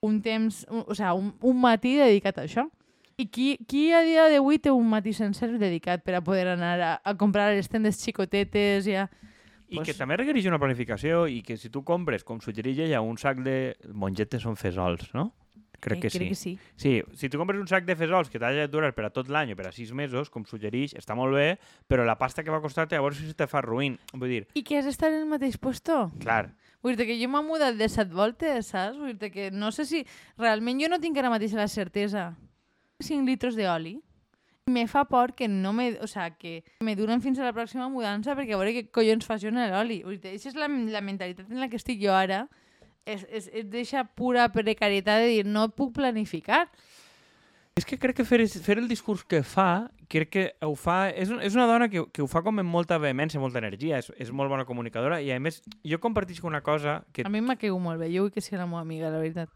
un 0.05 0.21
temps, 0.23 0.67
un, 0.69 0.85
o 0.87 0.95
sea, 0.95 1.15
un, 1.15 1.33
un 1.41 1.61
matí 1.61 1.97
dedicat 1.97 2.39
a 2.39 2.47
això. 2.47 2.67
I 3.19 3.27
qui, 3.29 3.57
qui 3.69 3.91
a 3.93 4.01
dia 4.07 4.29
d'avui 4.33 4.59
té 4.59 4.71
un 4.73 4.89
matí 4.89 5.13
sencer 5.13 5.51
dedicat 5.59 6.03
per 6.05 6.15
a 6.17 6.23
poder 6.25 6.47
anar 6.55 6.79
a, 6.81 6.93
a 7.05 7.15
comprar 7.17 7.51
les 7.55 7.69
tendes 7.69 8.01
xicotetes 8.03 8.87
i 8.89 8.95
a... 8.97 9.09
I 9.73 9.77
Pues- 9.79 9.89
que 9.89 9.95
també 9.97 10.17
requereix 10.21 10.45
una 10.51 10.59
planificació 10.61 11.27
i 11.29 11.41
que 11.43 11.57
si 11.57 11.71
tu 11.73 11.81
compres, 11.85 12.25
com 12.25 12.41
suggereix 12.45 12.79
ella, 12.89 13.01
un 13.01 13.17
sac 13.17 13.39
de... 13.45 13.75
Mongetes 13.93 14.43
són 14.45 14.57
fesols, 14.57 15.13
no? 15.15 15.31
Crec 15.83 15.99
que 16.05 16.07
Eh, 16.07 16.11
crec 16.15 16.23
sí. 16.23 16.29
que 16.29 16.35
sí. 16.35 16.59
Sí, 16.77 16.91
si 17.19 17.29
tu 17.33 17.39
compres 17.41 17.59
un 17.59 17.67
sac 17.67 17.85
de 17.89 17.97
fesols 17.99 18.29
que 18.31 18.39
t'ha 18.39 18.51
de 18.55 18.69
durar 18.71 18.93
per 18.95 19.07
a 19.09 19.11
tot 19.11 19.27
l'any 19.33 19.53
o 19.53 19.57
per 19.59 19.67
a 19.67 19.73
sis 19.73 19.91
mesos, 19.97 20.29
com 20.31 20.45
suggereix, 20.47 20.93
està 20.95 21.17
molt 21.19 21.35
bé, 21.35 21.57
però 21.91 22.05
la 22.07 22.15
pasta 22.21 22.45
que 22.45 22.53
va 22.55 22.61
costar-te 22.63 22.95
llavors 22.95 23.17
si 23.19 23.33
te 23.35 23.49
fa 23.51 23.63
ruïn. 23.65 23.97
Vull 24.13 24.29
dir, 24.31 24.43
I 24.55 24.63
que 24.63 24.79
has 24.79 24.85
d'estar 24.87 25.09
en 25.11 25.23
el 25.25 25.27
mateix 25.27 25.57
puesto? 25.59 26.11
clar, 26.21 26.53
Vull 26.83 26.95
dir 26.99 27.07
que 27.07 27.17
jo 27.19 27.29
m'he 27.31 27.43
mudat 27.47 27.77
de 27.79 27.89
set 27.89 28.11
voltes, 28.13 28.67
saps? 28.75 28.97
Vull 28.99 29.17
dir 29.19 29.31
que 29.35 29.51
no 29.51 29.71
sé 29.73 29.85
si... 29.87 30.05
Realment 30.39 30.81
jo 30.83 30.89
no 30.91 30.99
tinc 31.03 31.17
ara 31.19 31.31
mateix 31.31 31.53
la 31.55 31.67
certesa. 31.71 32.33
5 33.03 33.27
litros 33.29 33.59
d'oli. 33.59 33.99
Me 34.71 34.87
fa 34.87 35.05
por 35.11 35.35
que 35.35 35.49
no 35.49 35.73
me... 35.73 35.99
O 36.01 36.07
sea, 36.07 36.31
que 36.39 36.63
me 36.81 36.95
duren 36.97 37.21
fins 37.21 37.39
a 37.39 37.45
la 37.45 37.53
pròxima 37.53 37.89
mudança 37.91 38.37
perquè 38.39 38.55
a 38.55 38.61
veure 38.61 38.75
què 38.77 38.89
collons 38.95 39.27
fa 39.27 39.39
jo 39.43 39.51
en 39.51 39.59
l'oli. 39.59 40.03
Aquesta 40.07 40.53
és 40.53 40.59
la, 40.59 40.69
la 40.69 41.03
mentalitat 41.03 41.51
en 41.51 41.61
la 41.61 41.69
que 41.69 41.81
estic 41.81 42.03
jo 42.03 42.15
ara. 42.15 42.47
És, 43.05 43.27
és, 43.35 43.49
és 43.51 43.67
deixa 43.67 44.05
pura 44.07 44.47
precarietat 44.55 45.25
de 45.25 45.33
dir 45.33 45.47
no 45.47 45.67
puc 45.75 45.97
planificar. 45.99 46.69
És 47.75 47.87
que 47.89 47.97
crec 47.97 48.19
que 48.21 48.25
fer, 48.29 48.45
fer 48.61 48.77
el 48.77 48.89
discurs 48.89 49.25
que 49.25 49.41
fa, 49.43 49.89
crec 50.13 50.31
que 50.31 50.45
ho 50.61 50.75
fa... 50.77 51.09
És, 51.09 51.31
un, 51.33 51.41
és 51.41 51.55
una 51.57 51.65
dona 51.71 51.89
que, 51.89 52.05
que 52.13 52.21
ho 52.21 52.29
fa 52.29 52.43
com 52.45 52.61
amb 52.61 52.69
molta 52.69 52.99
vehemència, 53.01 53.41
molta 53.41 53.63
energia, 53.63 53.99
és, 54.03 54.11
és 54.21 54.31
molt 54.31 54.53
bona 54.53 54.67
comunicadora 54.69 55.23
i 55.25 55.31
a 55.33 55.39
més 55.41 55.63
jo 55.89 55.99
compartisc 56.03 56.45
una 56.45 56.61
cosa 56.61 57.01
que, 57.17 57.25
A 57.25 57.33
mi 57.33 57.41
m'ha 57.41 57.57
caigut 57.57 57.81
molt 57.81 58.03
bé. 58.03 58.11
Jo 58.13 58.27
vull 58.27 58.35
que 58.35 58.45
sigui 58.45 58.61
la 58.61 58.69
meva 58.69 58.85
amiga, 58.85 59.09
la 59.11 59.23
veritat. 59.23 59.49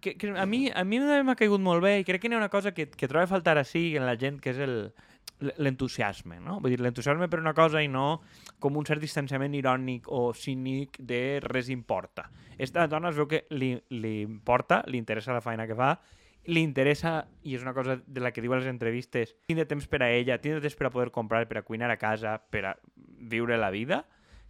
Que, 0.00 0.16
que 0.16 0.30
a 0.30 0.46
mi, 0.46 0.68
a 0.70 0.84
mi 0.84 1.00
m'ha 1.00 1.36
caigut 1.36 1.60
molt 1.60 1.82
bé 1.84 1.98
i 2.00 2.04
crec 2.08 2.22
que 2.22 2.30
n'hi 2.30 2.38
ha 2.38 2.42
una 2.42 2.52
cosa 2.52 2.72
que, 2.72 2.88
que 2.88 3.08
trobo 3.08 3.24
a 3.24 3.30
faltar 3.30 3.58
així 3.58 3.96
en 3.96 4.06
la 4.08 4.16
gent, 4.16 4.40
que 4.40 4.54
és 4.54 4.62
el 4.62 4.92
l'entusiasme, 5.42 6.38
no? 6.40 6.58
Vull 6.62 6.74
dir, 6.74 6.80
l'entusiasme 6.82 7.28
per 7.30 7.40
una 7.40 7.54
cosa 7.54 7.82
i 7.82 7.88
no 7.90 8.22
com 8.62 8.76
un 8.78 8.86
cert 8.86 9.02
distanciament 9.02 9.54
irònic 9.58 10.06
o 10.06 10.32
cínic 10.38 10.98
de 10.98 11.40
res 11.42 11.70
importa. 11.72 12.28
Esta 12.58 12.86
dona 12.86 13.10
es 13.10 13.18
veu 13.18 13.28
que 13.30 13.44
li, 13.50 13.74
li 13.90 14.20
importa, 14.22 14.82
li 14.86 15.00
interessa 15.02 15.34
la 15.34 15.42
feina 15.42 15.66
que 15.66 15.74
fa, 15.78 15.96
li 16.46 16.62
interessa, 16.62 17.20
i 17.46 17.56
és 17.56 17.62
una 17.62 17.74
cosa 17.74 17.98
de 18.02 18.22
la 18.22 18.32
que 18.34 18.42
diu 18.42 18.54
a 18.54 18.58
les 18.58 18.70
entrevistes, 18.70 19.36
tindre 19.46 19.66
temps 19.70 19.86
per 19.90 20.02
a 20.02 20.10
ella, 20.10 20.40
tindre 20.42 20.62
temps 20.62 20.78
per 20.78 20.88
a 20.88 20.94
poder 20.94 21.10
comprar, 21.14 21.44
per 21.50 21.60
a 21.60 21.66
cuinar 21.66 21.90
a 21.90 21.98
casa, 21.98 22.38
per 22.50 22.64
a 22.66 22.76
viure 22.94 23.58
la 23.58 23.70
vida, 23.70 24.04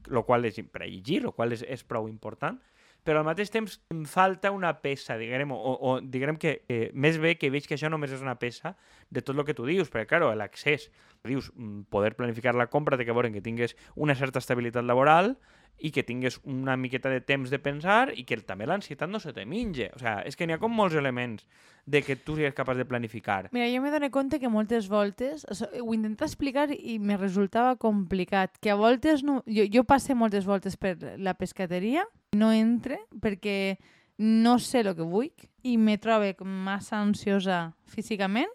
lo 0.09 0.25
qual 0.27 0.49
és 0.49 0.61
per 0.73 0.85
a 0.85 0.89
llegir, 0.89 1.23
lo 1.23 1.35
qual 1.37 1.53
és, 1.53 1.65
és 1.69 1.85
prou 1.85 2.09
important, 2.09 2.61
però 3.03 3.21
al 3.21 3.27
mateix 3.27 3.51
temps 3.51 3.79
em 3.91 4.05
falta 4.07 4.53
una 4.55 4.73
peça, 4.83 5.17
diguem, 5.19 5.51
o, 5.55 5.57
o 5.59 5.95
diguem 6.01 6.39
que, 6.39 6.61
que 6.69 6.91
més 6.95 7.19
bé 7.23 7.35
que 7.39 7.51
veig 7.51 7.67
que 7.67 7.75
això 7.75 7.91
només 7.91 8.15
és 8.15 8.23
una 8.23 8.37
peça 8.39 8.77
de 9.11 9.23
tot 9.23 9.37
el 9.37 9.47
que 9.49 9.57
tu 9.59 9.67
dius, 9.67 9.91
perquè, 9.91 10.07
claro, 10.15 10.31
l'accés, 10.39 10.89
dius, 11.27 11.51
mm, 11.55 11.89
poder 11.91 12.15
planificar 12.19 12.55
la 12.55 12.69
compra 12.71 12.99
té 12.99 13.07
que 13.09 13.17
veure 13.17 13.33
que 13.35 13.43
tingues 13.43 13.77
una 13.95 14.15
certa 14.19 14.43
estabilitat 14.43 14.87
laboral 14.87 15.37
i 15.79 15.91
que 15.91 16.05
tingues 16.07 16.39
una 16.45 16.77
miqueta 16.77 17.11
de 17.11 17.21
temps 17.21 17.51
de 17.51 17.59
pensar 17.59 18.13
i 18.15 18.25
que 18.25 18.39
també 18.47 18.69
l'ansietat 18.69 19.11
no 19.11 19.19
se 19.21 19.33
te 19.35 19.45
minge. 19.49 19.91
O 19.97 19.99
sea, 19.99 20.21
és 20.27 20.37
que 20.39 20.47
n'hi 20.47 20.55
ha 20.55 20.61
com 20.63 20.71
molts 20.71 20.95
elements 20.99 21.47
de 21.87 22.03
que 22.07 22.15
tu 22.15 22.37
sigues 22.37 22.55
capaç 22.55 22.79
de 22.79 22.87
planificar. 22.87 23.49
Mira, 23.53 23.67
jo 23.67 23.83
dono 23.91 24.11
compte 24.15 24.39
que 24.39 24.49
moltes 24.49 24.87
voltes, 24.89 25.47
o 25.51 25.55
sigui, 25.59 25.83
ho 25.83 25.95
intento 25.95 26.25
explicar 26.25 26.69
i 26.71 26.99
me 27.03 27.17
resultava 27.17 27.75
complicat, 27.77 28.55
que 28.63 28.71
a 28.71 28.79
voltes 28.79 29.25
no, 29.27 29.43
jo, 29.47 29.67
jo 29.67 29.83
passe 29.83 30.15
moltes 30.15 30.47
voltes 30.47 30.77
per 30.77 30.97
la 31.19 31.35
pescateria, 31.35 32.07
no 32.39 32.53
entre 32.53 33.01
perquè 33.21 33.79
no 34.23 34.59
sé 34.63 34.85
el 34.87 34.95
que 34.95 35.03
vull 35.03 35.33
i 35.67 35.77
me 35.79 35.99
trobe 35.99 36.37
massa 36.47 37.01
ansiosa 37.03 37.73
físicament 37.91 38.51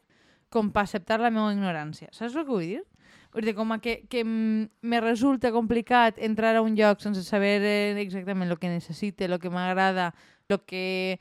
com 0.50 0.72
per 0.72 0.86
acceptar 0.86 1.20
la 1.20 1.32
meva 1.34 1.52
ignorància. 1.52 2.08
Saps 2.16 2.36
el 2.36 2.46
que 2.46 2.54
vull 2.54 2.64
dir? 2.64 2.84
Dir, 3.38 3.54
com 3.54 3.76
que, 3.80 4.08
que 4.10 4.24
me 4.26 5.02
resulta 5.02 5.52
complicat 5.52 6.18
entrar 6.18 6.56
a 6.56 6.62
un 6.62 6.76
lloc 6.76 7.02
sense 7.02 7.22
saber 7.24 7.62
eh, 7.62 8.02
exactament 8.02 8.50
el 8.50 8.58
que 8.58 8.72
necessite, 8.72 9.26
el 9.26 9.38
que 9.40 9.52
m'agrada, 9.54 10.14
el 10.50 10.62
que 10.66 11.20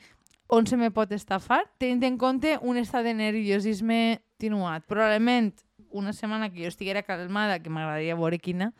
on 0.48 0.66
se 0.66 0.78
me 0.78 0.92
pot 0.94 1.10
estafar, 1.12 1.64
tenint 1.76 2.04
en 2.06 2.16
compte 2.16 2.54
un 2.62 2.78
estat 2.78 3.04
de 3.04 3.12
nerviosisme 3.18 4.22
continuat. 4.36 4.84
Probablement 4.86 5.54
una 5.90 6.12
setmana 6.12 6.50
que 6.52 6.62
jo 6.62 6.68
estiguera 6.68 7.02
calmada, 7.02 7.58
que 7.58 7.70
m'agradaria 7.70 8.16
veure 8.16 8.38
quina, 8.38 8.72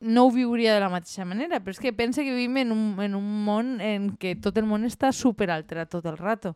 no 0.00 0.26
ho 0.26 0.30
viuria 0.30 0.74
de 0.74 0.80
la 0.80 0.88
mateixa 0.88 1.24
manera, 1.24 1.60
però 1.60 1.72
és 1.72 1.80
que 1.80 1.92
pensa 1.92 2.22
que 2.22 2.32
vivim 2.32 2.56
en 2.56 2.72
un, 2.72 2.84
en 3.00 3.14
un 3.14 3.44
món 3.44 3.80
en 3.80 4.14
què 4.16 4.34
tot 4.40 4.56
el 4.56 4.66
món 4.68 4.84
està 4.84 5.12
super 5.12 5.50
alterat 5.50 5.90
tot 5.92 6.06
el 6.06 6.16
rato. 6.16 6.54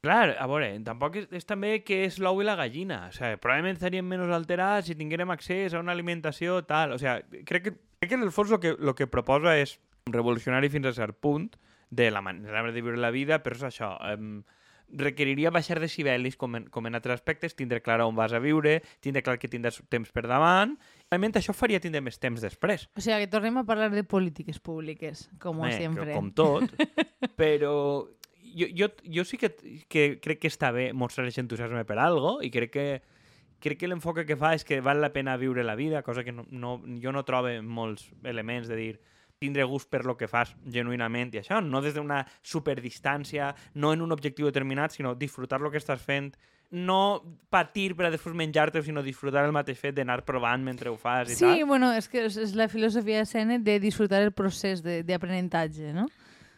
Clar, 0.00 0.36
a 0.40 0.46
veure, 0.48 0.70
tampoc 0.86 1.18
és, 1.20 1.26
és 1.36 1.44
també 1.44 1.82
que 1.84 2.04
és 2.06 2.16
l'ou 2.22 2.40
i 2.40 2.46
la 2.46 2.56
gallina. 2.56 3.02
O 3.10 3.14
sigui, 3.14 3.36
probablement 3.42 3.76
estaríem 3.76 4.06
menys 4.08 4.32
alterats 4.32 4.88
si 4.88 4.96
tinguérem 4.96 5.30
accés 5.34 5.74
a 5.74 5.82
una 5.82 5.92
alimentació 5.92 6.62
tal. 6.64 6.96
O 6.96 7.00
sigui, 7.02 7.42
crec 7.48 7.66
que, 7.66 7.74
crec 8.00 8.12
que 8.12 8.18
en 8.18 8.24
el 8.24 8.32
fons 8.32 8.54
el 8.56 8.62
que, 8.62 8.76
lo 8.78 8.94
que 8.96 9.10
proposa 9.10 9.56
és 9.60 9.76
revolucionari 10.08 10.70
fins 10.72 10.88
a 10.88 10.94
cert 10.96 11.18
punt 11.20 11.50
de 11.90 12.10
la 12.10 12.22
manera 12.22 12.62
de 12.72 12.80
viure 12.80 12.96
la 12.96 13.12
vida, 13.12 13.42
però 13.44 13.58
és 13.58 13.66
això. 13.68 13.92
Um, 14.14 14.40
requeriria 14.86 15.50
baixar 15.50 15.80
decibelis 15.82 16.36
com 16.38 16.54
en, 16.54 16.68
com 16.70 16.86
en 16.86 16.94
altres 16.94 17.18
aspectes, 17.18 17.56
tindre 17.58 17.80
clar 17.82 18.00
on 18.04 18.14
vas 18.16 18.32
a 18.32 18.40
viure, 18.42 18.78
tindre 19.02 19.22
clar 19.26 19.36
que 19.42 19.50
tindràs 19.50 19.80
temps 19.90 20.12
per 20.14 20.26
davant. 20.30 20.76
Realment 21.10 21.36
això 21.40 21.54
faria 21.56 21.82
tindre 21.82 22.00
més 22.06 22.20
temps 22.22 22.40
després. 22.40 22.86
O 22.94 23.02
sigui, 23.02 23.26
que 23.26 23.32
tornem 23.32 23.58
a 23.58 23.66
parlar 23.66 23.90
de 23.92 24.04
polítiques 24.06 24.62
públiques, 24.62 25.28
com 25.42 25.64
Eh, 25.66 25.72
sempre. 25.74 26.14
Com 26.14 26.30
tot. 26.30 26.70
però 27.40 28.06
jo, 28.54 28.66
jo, 28.76 28.88
jo 29.04 29.24
sí 29.24 29.36
que, 29.38 29.50
que 29.88 30.18
crec 30.20 30.40
que 30.44 30.48
està 30.52 30.70
bé 30.72 30.92
mostrar 30.92 31.24
aquest 31.26 31.38
entusiasme 31.42 31.84
per 31.84 31.98
algo 31.98 32.38
i 32.42 32.50
crec 32.50 32.70
que 32.72 32.86
crec 33.58 33.78
que 33.80 33.88
l'enfoque 33.88 34.26
que 34.28 34.36
fa 34.36 34.52
és 34.54 34.64
que 34.64 34.80
val 34.84 35.00
la 35.00 35.12
pena 35.14 35.36
viure 35.40 35.64
la 35.64 35.74
vida, 35.74 36.02
cosa 36.02 36.22
que 36.22 36.32
no, 36.32 36.44
no, 36.50 36.76
jo 37.02 37.10
no 37.12 37.24
trobo 37.24 37.48
molts 37.64 38.10
elements 38.22 38.68
de 38.68 38.76
dir 38.76 38.98
tindre 39.40 39.64
gust 39.68 39.88
per 39.90 40.04
lo 40.04 40.14
que 40.16 40.28
fas 40.28 40.54
genuïnament 40.64 41.32
i 41.34 41.40
això, 41.42 41.58
no 41.64 41.80
des 41.84 41.94
d'una 41.96 42.22
superdistància, 42.42 43.54
no 43.74 43.92
en 43.92 44.02
un 44.02 44.12
objectiu 44.12 44.46
determinat, 44.48 44.92
sinó 44.92 45.14
disfrutar 45.14 45.60
lo 45.60 45.70
que 45.70 45.78
estàs 45.80 46.00
fent, 46.00 46.34
no 46.70 47.22
patir 47.52 47.94
per 47.96 48.08
a 48.08 48.10
després 48.10 48.34
menjar-te, 48.34 48.82
sinó 48.82 49.02
disfrutar 49.04 49.44
el 49.46 49.52
mateix 49.54 49.78
fet 49.78 49.94
d'anar 49.96 50.22
provant 50.26 50.64
mentre 50.66 50.90
ho 50.90 50.96
fas 50.98 51.30
i 51.30 51.36
Sí, 51.36 51.44
tal. 51.44 51.64
bueno, 51.68 51.92
és 51.94 52.08
que 52.08 52.24
és, 52.26 52.36
és 52.36 52.54
la 52.58 52.66
filosofia 52.68 53.18
de 53.22 53.26
Sennett 53.26 53.62
de 53.64 53.78
disfrutar 53.80 54.22
el 54.22 54.32
procés 54.32 54.82
de- 54.82 55.02
d'aprenentatge, 55.04 55.92
no? 55.94 56.08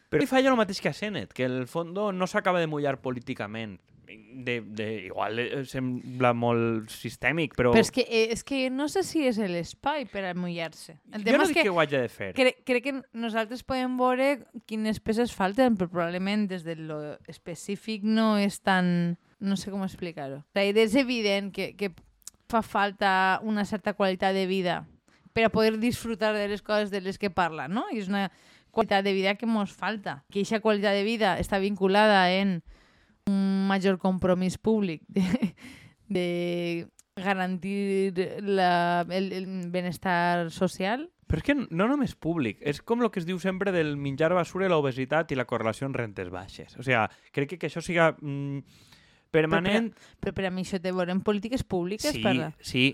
Però 0.09 0.25
fa 0.27 0.41
allò 0.41 0.55
el 0.55 0.59
mateix 0.61 0.81
que 0.81 0.91
a 0.91 0.97
Sennett, 0.97 1.35
que 1.37 1.45
el 1.45 1.67
fondo 1.69 2.11
no 2.13 2.27
s'acaba 2.27 2.61
de 2.61 2.67
mullar 2.71 2.99
políticament. 3.05 3.79
De, 4.09 4.63
de, 4.63 4.87
igual 5.05 5.37
eh, 5.43 5.65
sembla 5.69 6.31
molt 6.33 6.89
sistèmic, 6.89 7.53
però... 7.59 7.75
Però 7.75 7.83
és 7.85 7.91
que, 7.93 8.07
eh, 8.09 8.31
és 8.33 8.41
que 8.47 8.63
no 8.73 8.87
sé 8.89 9.03
si 9.05 9.27
és 9.29 9.37
l'espai 9.37 10.07
per 10.09 10.23
a 10.25 10.33
mullar-se. 10.33 10.97
El 11.13 11.27
jo 11.27 11.37
no 11.37 11.45
dic 11.51 11.59
que, 11.59 11.67
que 11.67 11.73
ho 11.75 11.81
hagi 11.83 11.99
de 11.99 12.09
fer. 12.09 12.31
cre 12.39 12.55
crec 12.65 12.87
que 12.87 12.95
nosaltres 13.13 13.67
podem 13.69 13.99
veure 14.01 14.31
quines 14.71 15.03
peces 15.05 15.35
falten, 15.37 15.77
però 15.77 15.93
probablement 15.93 16.49
des 16.49 16.65
de 16.65 16.79
lo 16.81 17.01
específic 17.29 18.07
no 18.07 18.37
és 18.41 18.63
tan... 18.65 19.19
No 19.39 19.55
sé 19.61 19.71
com 19.71 19.85
explicar-ho. 19.85 20.41
O 20.41 20.57
sigui, 20.57 20.81
és 20.83 20.97
evident 20.99 21.53
que, 21.55 21.75
que 21.79 21.93
fa 22.49 22.63
falta 22.65 23.11
una 23.45 23.67
certa 23.69 23.93
qualitat 23.93 24.33
de 24.35 24.49
vida 24.49 24.81
per 25.37 25.45
a 25.47 25.53
poder 25.53 25.77
disfrutar 25.79 26.33
de 26.35 26.49
les 26.49 26.65
coses 26.65 26.91
de 26.91 27.01
les 27.05 27.19
que 27.21 27.31
parla, 27.31 27.69
no? 27.69 27.85
I 27.93 28.01
és 28.01 28.09
una 28.09 28.31
qualitat 28.79 29.03
de 29.05 29.13
vida 29.13 29.35
que 29.35 29.47
mos 29.47 29.75
falta. 29.75 30.23
Que 30.31 30.41
aquesta 30.41 30.63
qualitat 30.63 30.95
de 30.95 31.03
vida 31.03 31.35
està 31.43 31.59
vinculada 31.59 32.29
en 32.31 32.61
un 33.27 33.67
major 33.67 33.99
compromís 33.99 34.59
públic 34.59 35.03
de, 35.09 35.27
de 36.09 36.27
garantir 37.19 38.15
la, 38.41 39.05
el, 39.11 39.33
el 39.33 39.47
benestar 39.75 40.51
social. 40.55 41.09
Però 41.29 41.43
és 41.43 41.45
que 41.45 41.57
no 41.59 41.89
només 41.91 42.15
públic, 42.17 42.63
és 42.65 42.81
com 42.81 43.03
el 43.03 43.11
que 43.13 43.21
es 43.21 43.27
diu 43.29 43.37
sempre 43.43 43.75
del 43.75 43.99
menjar 44.01 44.31
basura, 44.33 44.71
l'obesitat 44.71 45.35
i 45.35 45.37
la 45.37 45.45
correlació 45.45 45.91
en 45.91 45.99
rentes 45.99 46.31
baixes. 46.33 46.79
O 46.79 46.87
sigui, 46.87 47.03
crec 47.35 47.51
que, 47.51 47.59
que 47.61 47.69
això 47.69 47.83
siga 47.85 48.15
mm, 48.15 48.63
permanent... 49.35 49.91
Però 50.23 50.33
per 50.33 50.47
a 50.49 50.55
mi 50.55 50.65
això 50.65 50.81
té 50.81 50.95
a 50.95 50.97
veure 50.97 51.13
en 51.13 51.21
polítiques 51.27 51.67
públiques, 51.67 52.15
sí, 52.15 52.23
parla. 52.25 52.55
sí, 52.63 52.87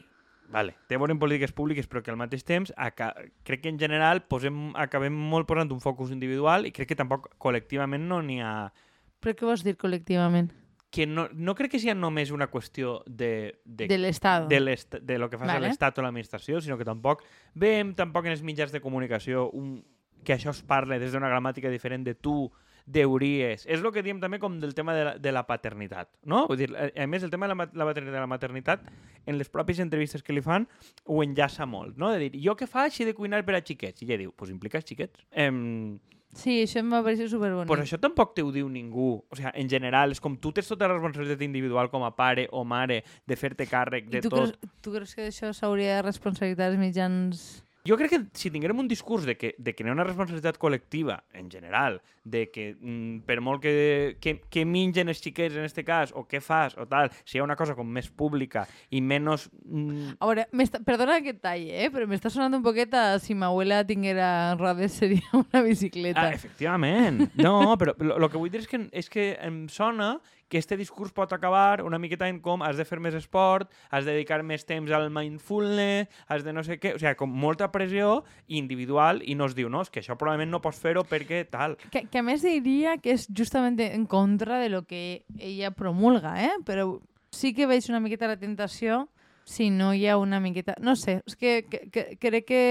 vale. 0.48 0.74
Té 0.88 0.96
a 0.96 0.98
veure 0.98 1.14
en 1.14 1.20
polítiques 1.22 1.52
públiques, 1.52 1.87
però 1.90 2.02
que 2.02 2.12
al 2.12 2.18
mateix 2.20 2.44
temps 2.44 2.72
aca 2.76 3.12
crec 3.44 3.62
que 3.62 3.72
en 3.72 3.78
general 3.78 4.24
posem, 4.28 4.72
acabem 4.76 5.14
molt 5.14 5.48
posant 5.48 5.72
un 5.72 5.80
focus 5.80 6.12
individual 6.14 6.66
i 6.66 6.72
crec 6.72 6.92
que 6.92 6.98
tampoc 6.98 7.30
col·lectivament 7.38 8.04
no 8.09 8.20
n'hi 8.22 8.40
ha... 8.42 8.72
Però 9.20 9.35
què 9.35 9.48
vols 9.48 9.64
dir 9.64 9.76
col·lectivament? 9.80 10.50
Que 10.94 11.09
no, 11.11 11.24
no 11.33 11.57
crec 11.59 11.72
que 11.72 11.78
sigui 11.83 11.94
només 11.98 12.30
una 12.30 12.46
qüestió 12.52 13.00
de, 13.07 13.57
de, 13.64 13.88
De 13.88 13.98
l'Estat. 13.98 14.46
de, 14.46 14.61
de 15.02 15.18
lo 15.18 15.30
que 15.30 15.40
fa 15.40 15.48
vale. 15.48 15.66
l'Estat 15.66 15.98
o 15.98 16.04
l'administració, 16.04 16.61
sinó 16.62 16.76
que 16.78 16.87
tampoc 16.87 17.24
veiem 17.54 17.94
tampoc 17.98 18.28
en 18.28 18.37
els 18.37 18.44
mitjans 18.46 18.70
de 18.70 18.83
comunicació 18.85 19.48
un, 19.50 19.80
que 20.22 20.37
això 20.37 20.52
es 20.54 20.62
parle 20.62 21.00
des 21.02 21.11
d'una 21.12 21.33
gramàtica 21.33 21.72
diferent 21.72 22.07
de 22.07 22.14
tu, 22.14 22.52
deuries. 22.86 23.64
És 23.66 23.80
el 23.80 23.90
que 23.92 24.02
diem 24.04 24.20
també 24.20 24.38
com 24.38 24.58
del 24.60 24.74
tema 24.76 24.94
de 24.96 25.04
la, 25.04 25.12
de 25.18 25.32
la 25.32 25.44
paternitat, 25.48 26.10
no? 26.28 26.44
Vull 26.50 26.58
dir, 26.60 26.70
a, 26.76 26.90
a 27.02 27.06
més, 27.08 27.22
el 27.24 27.30
tema 27.32 27.48
de 27.48 27.54
la, 27.54 27.68
la 27.72 27.86
paternitat, 27.88 28.14
de 28.14 28.20
la 28.20 28.30
maternitat, 28.30 28.88
en 29.26 29.38
les 29.40 29.48
pròpies 29.48 29.80
entrevistes 29.80 30.22
que 30.22 30.34
li 30.36 30.42
fan, 30.44 30.66
ho 31.04 31.22
enllaça 31.24 31.66
molt, 31.66 31.96
no? 31.96 32.10
De 32.12 32.26
dir, 32.28 32.42
jo 32.44 32.56
què 32.56 32.68
faig 32.68 32.92
si 32.92 33.04
he 33.04 33.06
de 33.08 33.14
cuinar 33.16 33.40
per 33.46 33.56
a 33.56 33.62
xiquets? 33.64 34.02
I 34.02 34.08
ella 34.10 34.18
diu, 34.24 34.30
doncs 34.34 34.38
pues 34.42 34.52
implica 34.52 34.78
els 34.80 34.88
xiquets. 34.90 35.24
Em, 35.32 35.98
Sí, 36.34 36.56
això 36.64 36.80
em 36.82 36.88
va 36.90 36.98
parèixer 37.06 37.28
superbonic. 37.30 37.68
pues 37.70 37.78
això 37.84 37.94
tampoc 38.02 38.32
te 38.34 38.42
ho 38.42 38.48
diu 38.50 38.66
ningú. 38.68 39.22
O 39.30 39.36
sigui, 39.38 39.52
en 39.54 39.68
general, 39.70 40.10
és 40.10 40.18
com 40.18 40.34
tu 40.36 40.50
tens 40.50 40.66
tota 40.66 40.88
la 40.88 40.96
responsabilitat 40.96 41.44
individual 41.46 41.86
com 41.92 42.02
a 42.02 42.10
pare 42.10 42.48
o 42.50 42.64
mare 42.66 43.04
de 43.24 43.36
fer-te 43.38 43.68
càrrec 43.70 44.08
I 44.08 44.16
de 44.16 44.22
tu 44.24 44.32
tot. 44.32 44.40
creus, 44.50 44.72
tu 44.82 44.90
creus 44.96 45.14
que 45.14 45.28
això 45.30 45.52
s'hauria 45.54 46.00
de 46.00 46.02
responsabilitzar 46.08 46.72
els 46.72 46.80
mitjans... 46.82 47.44
Jo 47.84 47.98
crec 48.00 48.14
que 48.14 48.18
si 48.32 48.48
tinguérem 48.48 48.78
un 48.80 48.86
discurs 48.88 49.26
de 49.28 49.34
que, 49.36 49.50
de 49.58 49.74
que 49.76 49.84
no 49.84 49.90
hi 49.90 49.92
ha 49.92 49.96
una 49.98 50.06
responsabilitat 50.06 50.56
col·lectiva, 50.56 51.18
en 51.36 51.50
general, 51.52 51.98
de 52.24 52.46
que 52.48 52.70
mm, 52.80 53.26
per 53.28 53.42
molt 53.44 53.60
que, 53.60 54.16
que, 54.24 54.38
que 54.48 54.62
mengen 54.64 55.12
els 55.12 55.20
xiquets 55.20 55.58
en 55.60 55.66
este 55.68 55.84
cas, 55.84 56.14
o 56.16 56.22
què 56.24 56.40
fas, 56.40 56.78
o 56.80 56.86
tal, 56.88 57.10
si 57.28 57.36
hi 57.36 57.42
ha 57.42 57.44
una 57.44 57.58
cosa 57.60 57.76
com 57.76 57.84
més 57.84 58.08
pública 58.08 58.62
i 58.88 59.02
menys... 59.04 59.50
Mm, 59.68 60.14
A 60.16 60.30
veure, 60.30 60.46
perdona 60.86 61.18
que 61.20 61.34
et 61.36 61.42
talli, 61.44 61.68
eh? 61.76 61.90
però 61.92 62.08
m'està 62.08 62.32
sonant 62.32 62.56
un 62.56 62.64
poquet 62.64 62.96
a 62.96 63.18
si 63.20 63.36
ma 63.36 63.50
abuela 63.52 63.82
tinguera 63.84 64.30
rodes 64.56 64.96
seria 65.02 65.28
una 65.36 65.60
bicicleta. 65.66 66.24
ah, 66.24 66.32
efectivament. 66.32 67.26
No, 67.36 67.76
però 67.76 67.92
el 68.00 68.30
que 68.32 68.40
vull 68.40 68.48
dir 68.48 68.64
és 68.64 68.70
que, 68.70 68.80
és 68.96 69.12
que 69.12 69.34
em 69.44 69.66
sona 69.68 70.14
que 70.48 70.59
este 70.59 70.76
discurs 70.76 71.12
pot 71.12 71.33
acabar 71.33 71.83
una 71.83 71.98
miqueta 71.98 72.28
en 72.28 72.40
com 72.44 72.62
has 72.62 72.76
de 72.76 72.87
fer 72.88 73.00
més 73.02 73.16
esport, 73.18 73.70
has 73.90 74.04
de 74.04 74.12
dedicar 74.12 74.42
més 74.42 74.66
temps 74.68 74.90
al 74.92 75.11
mindfulness, 75.14 76.11
has 76.28 76.44
de 76.44 76.52
no 76.52 76.64
sé 76.66 76.78
què... 76.80 76.94
O 76.94 77.00
sigui, 77.00 77.14
com 77.18 77.30
molta 77.30 77.70
pressió 77.72 78.24
individual 78.46 79.22
i 79.24 79.37
no 79.38 79.48
es 79.50 79.57
diu, 79.57 79.70
no, 79.72 79.83
és 79.85 79.90
que 79.90 80.02
això 80.02 80.18
probablement 80.20 80.52
no 80.52 80.62
pots 80.64 80.80
fer-ho 80.83 81.04
perquè 81.09 81.44
tal. 81.50 81.78
Que, 81.90 82.07
que 82.11 82.20
a 82.20 82.26
més 82.26 82.44
diria 82.44 82.98
que 83.02 83.16
és 83.16 83.26
justament 83.30 83.80
en 83.85 84.07
contra 84.11 84.61
de 84.62 84.70
lo 84.72 84.85
que 84.88 85.24
ella 85.38 85.72
promulga, 85.74 86.37
eh? 86.44 86.52
però 86.66 87.00
sí 87.35 87.54
que 87.54 87.66
veig 87.70 87.88
una 87.90 88.02
miqueta 88.02 88.30
la 88.30 88.38
tentació 88.38 89.09
si 89.44 89.68
no 89.70 89.92
hi 89.94 90.07
ha 90.09 90.16
una 90.18 90.40
miqueta... 90.40 90.76
No 90.80 90.96
sé, 90.96 91.20
és 91.26 91.37
que, 91.37 91.64
que, 91.68 91.87
que 91.92 92.07
crec 92.20 92.46
que 92.48 92.62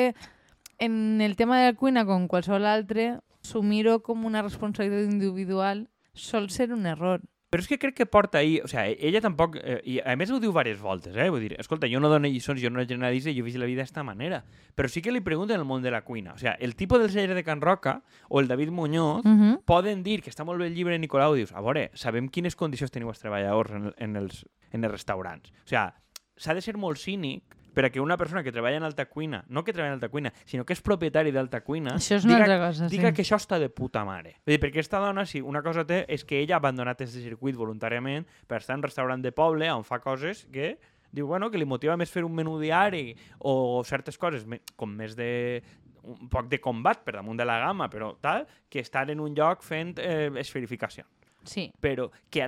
en 0.79 1.21
el 1.21 1.35
tema 1.35 1.59
de 1.59 1.71
la 1.71 1.77
cuina, 1.77 2.05
com 2.05 2.27
qualsevol 2.27 2.65
altre, 2.65 3.19
assumir-ho 3.43 3.99
com 4.03 4.25
una 4.25 4.41
responsabilitat 4.41 5.11
individual 5.11 5.87
sol 6.13 6.49
ser 6.49 6.71
un 6.73 6.85
error. 6.85 7.21
Però 7.53 7.61
és 7.61 7.67
que 7.69 7.77
crec 7.77 7.93
que 7.93 8.05
porta 8.09 8.39
ahí... 8.39 8.55
O 8.65 8.67
sigui, 8.67 8.95
ella 8.97 9.19
tampoc... 9.21 9.59
Eh, 9.61 9.77
I 9.85 9.99
a 10.01 10.15
més 10.17 10.31
ho 10.33 10.39
diu 10.41 10.49
diverses 10.49 10.79
voltes, 10.81 11.13
eh? 11.13 11.27
Vull 11.29 11.43
dir, 11.45 11.51
escolta, 11.61 11.85
jo 11.91 11.99
no 12.01 12.09
dono 12.09 12.25
lliçons, 12.25 12.57
jo 12.57 12.71
no 12.73 12.81
generalitzo, 12.81 13.29
jo 13.29 13.43
he 13.43 13.45
vist 13.45 13.61
la 13.61 13.69
vida 13.69 13.83
d'esta 13.83 14.01
manera. 14.01 14.39
Però 14.73 14.89
sí 14.89 15.03
que 15.05 15.13
li 15.13 15.21
pregunten 15.21 15.61
el 15.61 15.67
món 15.69 15.85
de 15.85 15.91
la 15.93 16.01
cuina. 16.01 16.33
O 16.33 16.41
sigui, 16.41 16.55
el 16.65 16.73
tipus 16.75 17.03
del 17.03 17.11
celler 17.13 17.37
de 17.37 17.43
Can 17.45 17.61
Roca 17.61 17.99
o 18.27 18.41
el 18.41 18.49
David 18.49 18.71
Muñoz 18.73 19.21
Uh 19.23 19.29
-huh. 19.29 19.61
poden 19.63 20.01
dir 20.01 20.23
que 20.23 20.31
està 20.31 20.43
molt 20.43 20.59
bé 20.59 20.65
el 20.67 20.73
llibre 20.73 20.93
de 20.93 20.99
Nicolau, 20.99 21.35
dius, 21.35 21.51
a 21.53 21.61
veure, 21.61 21.91
sabem 21.93 22.27
quines 22.29 22.55
condicions 22.55 22.89
teniu 22.89 23.09
els 23.09 23.19
treballadors 23.19 23.71
en, 23.71 23.93
en, 23.97 24.15
els, 24.15 24.45
en 24.71 24.83
els 24.83 24.91
restaurants. 24.91 25.51
O 25.51 25.67
sigui, 25.67 25.93
s'ha 26.37 26.53
de 26.53 26.61
ser 26.61 26.75
molt 26.77 26.97
cínic 26.97 27.43
per 27.73 27.85
a 27.85 27.89
que 27.91 28.01
una 28.01 28.17
persona 28.17 28.43
que 28.43 28.51
treballa 28.51 28.77
en 28.77 28.87
alta 28.87 29.07
cuina, 29.09 29.43
no 29.49 29.63
que 29.63 29.73
treballa 29.73 29.93
en 29.93 29.99
alta 29.99 30.09
cuina, 30.09 30.33
sinó 30.45 30.65
que 30.65 30.75
és 30.77 30.81
propietari 30.85 31.33
d'alta 31.33 31.63
cuina, 31.65 31.97
Això 31.97 32.17
és 32.19 32.27
una 32.27 32.39
diga, 32.41 32.59
cosa, 32.61 32.87
diga 32.91 33.09
sí. 33.09 33.17
que 33.17 33.25
això 33.25 33.39
està 33.41 33.59
de 33.61 33.69
puta 33.73 34.05
mare. 34.07 34.37
Vull 34.45 34.55
dir, 34.55 34.61
perquè 34.61 34.79
aquesta 34.79 35.01
dona, 35.03 35.25
si 35.29 35.41
una 35.41 35.63
cosa 35.65 35.85
té, 35.87 36.03
és 36.07 36.25
que 36.25 36.39
ella 36.41 36.57
ha 36.57 36.61
abandonat 36.61 37.01
aquest 37.01 37.19
circuit 37.23 37.57
voluntàriament 37.57 38.27
per 38.47 38.61
estar 38.61 38.77
en 38.77 38.83
un 38.83 38.89
restaurant 38.89 39.23
de 39.23 39.33
poble 39.35 39.69
on 39.73 39.85
fa 39.87 39.99
coses 40.03 40.45
que 40.53 40.75
diu, 41.13 41.27
bueno, 41.27 41.51
que 41.51 41.61
li 41.61 41.65
motiva 41.69 41.95
més 41.97 42.11
fer 42.11 42.23
un 42.25 42.33
menú 42.33 42.57
diari 42.59 43.13
o 43.45 43.83
certes 43.85 44.17
coses 44.17 44.47
com 44.75 44.89
més 44.89 45.13
de 45.15 45.61
un 46.03 46.27
poc 46.27 46.49
de 46.51 46.59
combat 46.59 47.03
per 47.05 47.15
damunt 47.15 47.37
de 47.39 47.45
la 47.47 47.59
gamma, 47.61 47.87
però 47.89 48.13
tal, 48.19 48.47
que 48.69 48.81
estar 48.83 49.05
en 49.11 49.21
un 49.23 49.35
lloc 49.37 49.63
fent 49.63 49.95
eh, 50.01 50.29
esferificació. 50.41 51.05
Sí. 51.47 51.69
Però 51.79 52.09
que 52.31 52.43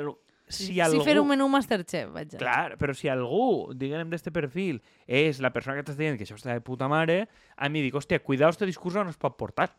si 0.47 0.73
Si, 0.73 0.81
algú... 0.81 1.03
fer 1.05 1.17
un 1.19 1.27
menú 1.27 1.47
Masterchef, 1.49 2.11
vaja. 2.13 2.37
Clar, 2.37 2.77
però 2.81 2.93
si 2.93 3.09
algú, 3.09 3.73
diguem 3.73 4.11
d'este 4.11 4.31
perfil, 4.33 4.81
és 5.07 5.41
la 5.41 5.51
persona 5.55 5.79
que 5.79 5.87
t'està 5.87 6.03
dient 6.03 6.19
que 6.19 6.27
això 6.27 6.37
està 6.37 6.53
de 6.53 6.61
puta 6.65 6.89
mare, 6.91 7.25
a 7.57 7.69
mi 7.69 7.81
dic, 7.81 7.97
hòstia, 7.97 8.21
cuidao, 8.21 8.53
este 8.53 8.69
discurs 8.69 8.99
no 9.01 9.09
es 9.09 9.17
pot 9.21 9.37
portar. 9.37 9.71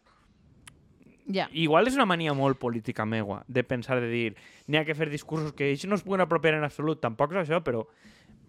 Ja. 1.26 1.48
Igual 1.52 1.90
és 1.90 1.96
una 1.98 2.06
mania 2.06 2.34
molt 2.38 2.58
política 2.58 3.06
meua, 3.06 3.40
de 3.48 3.64
pensar, 3.66 3.98
de 4.02 4.10
dir, 4.10 4.36
n'hi 4.66 4.78
ha 4.78 4.84
que 4.86 4.94
fer 4.94 5.08
discursos 5.10 5.54
que 5.54 5.70
ells 5.72 5.86
no 5.90 5.98
es 5.98 6.04
puguen 6.06 6.22
apropiar 6.22 6.54
en 6.54 6.66
absolut, 6.66 7.00
tampoc 7.02 7.34
és 7.34 7.42
això, 7.42 7.62
però 7.66 7.82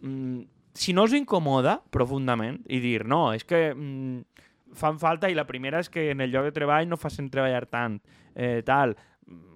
mm, 0.01 0.45
si 0.77 0.93
no 0.93 1.07
els 1.07 1.15
incomoda 1.17 1.79
profundament 1.93 2.61
i 2.69 2.81
dir, 2.83 3.01
no, 3.09 3.31
és 3.33 3.45
que 3.49 3.71
mm, 3.73 4.43
fan 4.77 5.01
falta 5.01 5.29
i 5.31 5.37
la 5.37 5.47
primera 5.49 5.81
és 5.81 5.89
que 5.89 6.11
en 6.11 6.21
el 6.21 6.33
lloc 6.33 6.45
de 6.49 6.53
treball 6.53 6.89
no 6.89 7.01
facin 7.01 7.31
treballar 7.33 7.65
tant, 7.65 7.97
eh, 8.35 8.61
tal, 8.65 8.93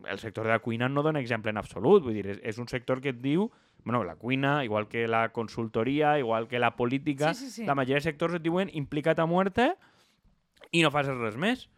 el 0.10 0.20
sector 0.20 0.46
de 0.46 0.52
la 0.52 0.60
cuina 0.60 0.90
no 0.90 1.04
dona 1.04 1.20
exemple 1.20 1.52
en 1.52 1.58
absolut, 1.58 2.04
vull 2.04 2.16
dir, 2.18 2.26
és, 2.28 2.40
és 2.44 2.58
un 2.60 2.68
sector 2.68 3.02
que 3.02 3.14
et 3.14 3.22
diu, 3.22 3.50
bueno, 3.86 4.04
la 4.04 4.16
cuina, 4.16 4.64
igual 4.66 4.88
que 4.88 5.08
la 5.08 5.30
consultoria, 5.32 6.18
igual 6.20 6.48
que 6.48 6.60
la 6.60 6.76
política, 6.76 7.34
Sí, 7.34 7.46
sí, 7.46 7.52
sí. 7.52 7.66
la 7.66 7.76
majoria 7.76 7.96
de 7.96 8.02
sectors 8.02 8.36
et 8.36 8.44
diuen 8.44 8.70
implica't 8.74 9.20
a 9.20 9.26
muerte 9.26 9.72
i 10.72 10.84
no 10.84 10.92
fas 10.92 11.08
res 11.08 11.38
més. 11.38 11.70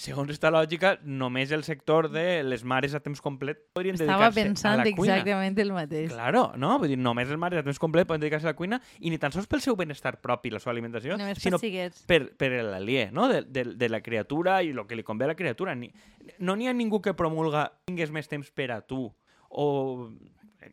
Segons 0.00 0.30
aquesta 0.30 0.50
lògica, 0.52 0.92
només 1.04 1.52
el 1.52 1.64
sector 1.64 2.08
de 2.12 2.42
les 2.46 2.64
mares 2.64 2.94
a 2.94 3.00
temps 3.04 3.20
complet 3.20 3.58
podrien 3.74 3.96
Estava 3.98 4.30
dedicar-se 4.30 4.40
a 4.40 4.44
pensant 4.44 4.78
la 4.80 4.84
cuina. 4.96 5.16
exactament 5.18 5.58
el 5.64 5.72
mateix. 5.72 6.12
Claro, 6.12 6.42
no? 6.56 6.74
Vull 6.80 6.94
dir, 6.94 6.98
només 6.98 7.28
les 7.28 7.40
mares 7.40 7.60
a 7.60 7.66
temps 7.66 7.80
complet 7.82 8.08
poden 8.08 8.22
dedicar-se 8.24 8.48
a 8.48 8.52
la 8.52 8.58
cuina 8.58 8.80
i 9.00 9.12
ni 9.12 9.18
tan 9.22 9.34
sols 9.34 9.48
pel 9.50 9.60
seu 9.64 9.76
benestar 9.76 10.18
propi, 10.20 10.50
la 10.50 10.60
seva 10.62 10.72
alimentació, 10.72 11.16
Només 11.20 11.42
sinó 11.42 11.60
per, 12.06 12.20
per 12.36 12.52
l'aliè, 12.64 13.10
no? 13.12 13.28
De, 13.32 13.42
de, 13.42 13.64
de 13.76 13.88
la 13.88 14.02
criatura 14.02 14.60
i 14.62 14.72
el 14.72 14.86
que 14.86 14.98
li 14.98 15.06
convé 15.06 15.28
a 15.28 15.32
la 15.34 15.38
criatura. 15.38 15.74
Ni, 15.74 15.92
no 16.38 16.56
n'hi 16.56 16.68
ha 16.68 16.76
ningú 16.76 17.02
que 17.02 17.14
promulga 17.14 17.68
tingues 17.84 18.10
més 18.14 18.30
temps 18.30 18.50
per 18.50 18.70
a 18.72 18.80
tu 18.80 19.06
o 19.52 19.66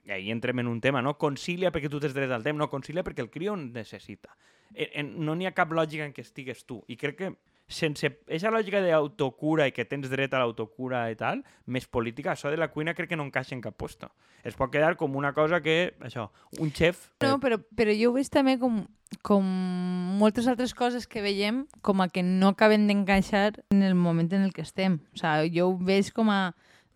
i 0.06 0.12
ahí 0.12 0.32
entrem 0.32 0.60
en 0.60 0.68
un 0.68 0.82
tema, 0.82 1.02
no? 1.02 1.18
Concilia 1.18 1.72
perquè 1.74 1.90
tu 1.90 2.00
tens 2.02 2.14
dret 2.14 2.32
al 2.32 2.44
temps, 2.46 2.58
no, 2.58 2.70
concilia 2.70 3.04
perquè 3.04 3.24
el 3.26 3.32
crio 3.34 3.56
necessita. 3.58 4.36
En, 4.74 4.90
en, 4.94 5.14
no 5.26 5.34
n'hi 5.36 5.50
ha 5.50 5.56
cap 5.58 5.72
lògica 5.74 6.06
en 6.06 6.14
què 6.14 6.22
estigues 6.22 6.62
tu. 6.70 6.84
I 6.88 6.98
crec 7.00 7.18
que 7.18 7.32
sense 7.70 8.08
aquesta 8.10 8.50
lògica 8.52 8.82
d'autocura 8.82 9.68
i 9.70 9.74
que 9.74 9.86
tens 9.86 10.10
dret 10.10 10.34
a 10.34 10.42
l'autocura 10.42 11.04
i 11.14 11.16
tal, 11.16 11.44
més 11.70 11.86
política, 11.88 12.34
això 12.34 12.50
de 12.50 12.58
la 12.58 12.72
cuina 12.74 12.96
crec 12.98 13.12
que 13.12 13.20
no 13.20 13.28
encaixa 13.28 13.54
en 13.56 13.62
cap 13.62 13.78
puesto. 13.78 14.10
Es 14.44 14.58
pot 14.58 14.72
quedar 14.74 14.96
com 14.98 15.16
una 15.16 15.32
cosa 15.38 15.62
que, 15.62 15.94
això, 16.02 16.30
un 16.60 16.74
xef... 16.74 17.12
No, 17.22 17.38
però, 17.40 17.60
però 17.60 17.94
jo 17.94 18.10
ho 18.10 18.16
veig 18.18 18.32
també 18.34 18.58
com, 18.60 18.82
com 19.22 19.46
moltes 20.20 20.50
altres 20.50 20.74
coses 20.74 21.06
que 21.08 21.22
veiem 21.22 21.66
com 21.86 22.02
a 22.02 22.10
que 22.10 22.26
no 22.26 22.56
acaben 22.56 22.88
d'encaixar 22.90 23.62
en 23.70 23.86
el 23.86 23.94
moment 23.94 24.34
en 24.34 24.48
el 24.48 24.54
que 24.54 24.66
estem. 24.66 25.00
O 25.14 25.22
sigui, 25.22 25.54
jo 25.60 25.70
ho 25.70 25.78
veig 25.78 26.12
com 26.16 26.34
a... 26.34 26.42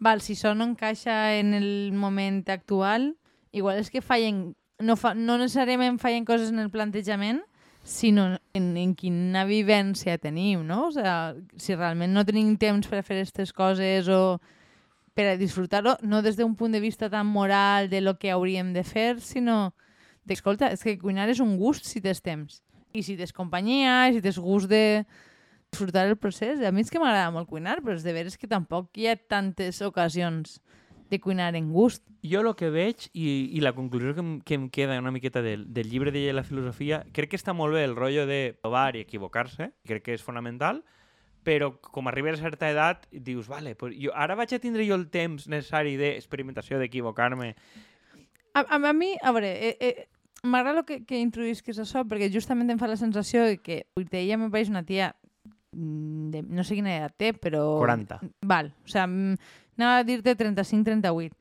Val, 0.03 0.19
si 0.25 0.33
això 0.33 0.51
no 0.57 0.65
encaixa 0.67 1.38
en 1.38 1.53
el 1.53 1.93
moment 1.95 2.41
actual, 2.49 3.13
igual 3.53 3.79
és 3.79 3.93
que 3.93 4.01
fallen... 4.01 4.51
No, 4.83 4.97
fa, 4.99 5.13
no 5.13 5.38
necessàriament 5.39 6.01
fallen 6.01 6.25
coses 6.25 6.49
en 6.51 6.59
el 6.59 6.71
plantejament, 6.73 7.43
sinó 7.84 8.39
en, 8.54 8.78
en 8.78 8.96
quina 8.96 9.43
vivència 9.46 10.17
tenim, 10.17 10.63
no? 10.65 10.88
O 10.88 10.91
sigui, 10.96 11.43
si 11.60 11.76
realment 11.76 12.13
no 12.15 12.24
tenim 12.26 12.56
temps 12.58 12.88
per 12.88 13.04
fer 13.04 13.19
aquestes 13.19 13.52
coses 13.54 14.08
o 14.08 14.39
per 15.13 15.28
a 15.30 15.38
disfrutar-ho, 15.38 15.98
no 16.02 16.24
des 16.26 16.39
d'un 16.39 16.56
punt 16.58 16.74
de 16.74 16.82
vista 16.82 17.10
tan 17.12 17.28
moral 17.28 17.89
de 17.91 18.02
lo 18.02 18.15
que 18.17 18.32
hauríem 18.32 18.72
de 18.74 18.84
fer, 18.84 19.19
sinó 19.22 19.76
de, 20.24 20.34
escolta, 20.34 20.72
és 20.74 20.82
que 20.82 20.98
cuinar 20.98 21.28
és 21.30 21.43
un 21.43 21.58
gust 21.60 21.86
si 21.86 22.02
tens 22.02 22.24
temps. 22.24 22.63
I 22.93 23.04
si 23.04 23.17
tens 23.19 23.34
companyia, 23.36 24.08
si 24.13 24.24
tens 24.24 24.39
gust 24.39 24.72
de 24.72 25.04
disfrutar 25.74 26.08
el 26.08 26.17
procés. 26.17 26.62
A 26.63 26.72
mi 26.72 26.86
és 26.86 26.91
que 26.93 27.02
m'agrada 27.02 27.34
molt 27.34 27.50
cuinar, 27.50 27.80
però 27.84 27.98
és 27.98 28.06
de 28.06 28.13
veres 28.15 28.38
que 28.39 28.50
tampoc 28.50 28.96
hi 28.98 29.10
ha 29.10 29.17
tantes 29.17 29.82
ocasions 29.86 30.60
de 31.13 31.21
cuinar 31.21 31.54
en 31.56 31.69
gust. 31.71 32.04
Jo 32.26 32.41
el 32.41 32.49
que 32.58 32.71
veig, 32.73 33.08
i, 33.13 33.54
i 33.54 33.62
la 33.62 33.76
conclusió 33.78 34.15
que 34.17 34.23
em, 34.23 34.34
que 34.41 34.58
em 34.58 34.67
queda 34.73 34.97
una 34.99 35.13
miqueta 35.13 35.43
del, 35.45 35.67
del 35.73 35.89
llibre 35.91 36.12
de 36.12 36.26
la 36.34 36.43
filosofia, 36.43 37.04
crec 37.13 37.34
que 37.34 37.39
està 37.39 37.54
molt 37.54 37.78
bé 37.78 37.86
el 37.86 37.95
rotllo 37.95 38.26
de 38.30 38.58
provar 38.60 38.95
i 38.97 39.06
equivocar-se, 39.06 39.71
crec 39.88 40.08
que 40.08 40.17
és 40.17 40.26
fonamental, 40.26 40.82
però 41.43 41.73
com 41.84 42.08
arribes 42.08 42.39
a 42.39 42.47
certa 42.47 42.69
edat 42.71 43.06
dius, 43.12 43.49
vale, 43.52 43.76
pues 43.76 43.95
jo, 43.99 44.13
ara 44.15 44.36
vaig 44.39 44.56
a 44.56 44.62
tindre 44.63 44.88
jo 44.88 44.97
el 44.97 45.10
temps 45.13 45.47
necessari 45.52 45.97
d'experimentació, 45.99 46.80
d'equivocar-me. 46.80 47.54
A, 48.54 48.63
a, 48.63 48.80
a 48.80 48.93
mi, 48.93 49.13
a 49.21 49.34
veure, 49.36 49.52
eh, 49.69 49.76
eh, 49.80 50.08
m'agrada 50.43 50.86
que, 50.88 51.02
que 51.08 51.19
introduïsques 51.19 51.80
això, 51.84 52.06
perquè 52.08 52.32
justament 52.32 52.71
em 52.71 52.80
fa 52.80 52.89
la 52.89 52.99
sensació 52.99 53.43
de 53.47 53.60
que 53.60 53.84
ella 53.99 54.39
me 54.39 54.49
pareix 54.54 54.71
una 54.71 54.86
tia 54.88 55.12
mm, 55.73 56.32
de, 56.34 56.43
no 56.47 56.63
sé 56.63 56.80
quina 56.80 56.95
edat 56.95 57.17
té, 57.19 57.34
però... 57.36 57.65
40. 57.84 58.21
Val, 58.47 58.71
o 58.73 58.91
sigui, 58.91 59.06
mm, 59.08 59.60
anava 59.77 60.01
a 60.01 60.07
dir-te 60.07 60.36
35-38 60.38 61.33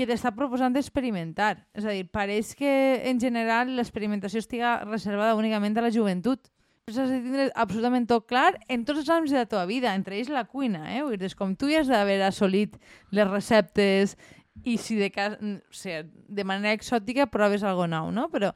que 0.00 0.06
t'està 0.08 0.32
proposant 0.32 0.72
d'experimentar. 0.72 1.58
És 1.76 1.84
a 1.84 1.92
dir, 1.92 2.06
pareix 2.08 2.54
que 2.56 2.70
en 3.10 3.20
general 3.20 3.74
l'experimentació 3.76 4.40
estiga 4.40 4.78
reservada 4.86 5.36
únicament 5.36 5.76
a 5.76 5.84
la 5.84 5.92
joventut. 5.92 6.48
Però 6.88 7.04
has 7.04 7.12
de 7.12 7.20
tindre 7.20 7.48
absolutament 7.54 8.06
tot 8.08 8.26
clar 8.30 8.54
en 8.72 8.86
tots 8.88 9.02
els 9.02 9.10
àmbits 9.12 9.34
de 9.34 9.42
la 9.42 9.48
teva 9.50 9.66
vida, 9.68 9.92
entre 9.94 10.16
ells 10.16 10.30
la 10.32 10.46
cuina. 10.48 10.86
Eh? 10.94 11.02
Vull 11.04 11.18
dir, 11.20 11.32
com 11.36 11.52
tu 11.54 11.68
ja 11.70 11.82
has 11.82 11.90
d'haver 11.90 12.20
assolit 12.24 12.78
les 13.12 13.28
receptes 13.28 14.16
i 14.64 14.76
si 14.80 14.96
de, 14.96 15.10
cas, 15.12 15.36
o 15.36 15.74
sigui, 15.76 16.04
de 16.28 16.44
manera 16.48 16.72
exòtica 16.76 17.28
proves 17.30 17.62
algo 17.64 17.86
nou, 17.88 18.10
no? 18.12 18.28
Però 18.32 18.50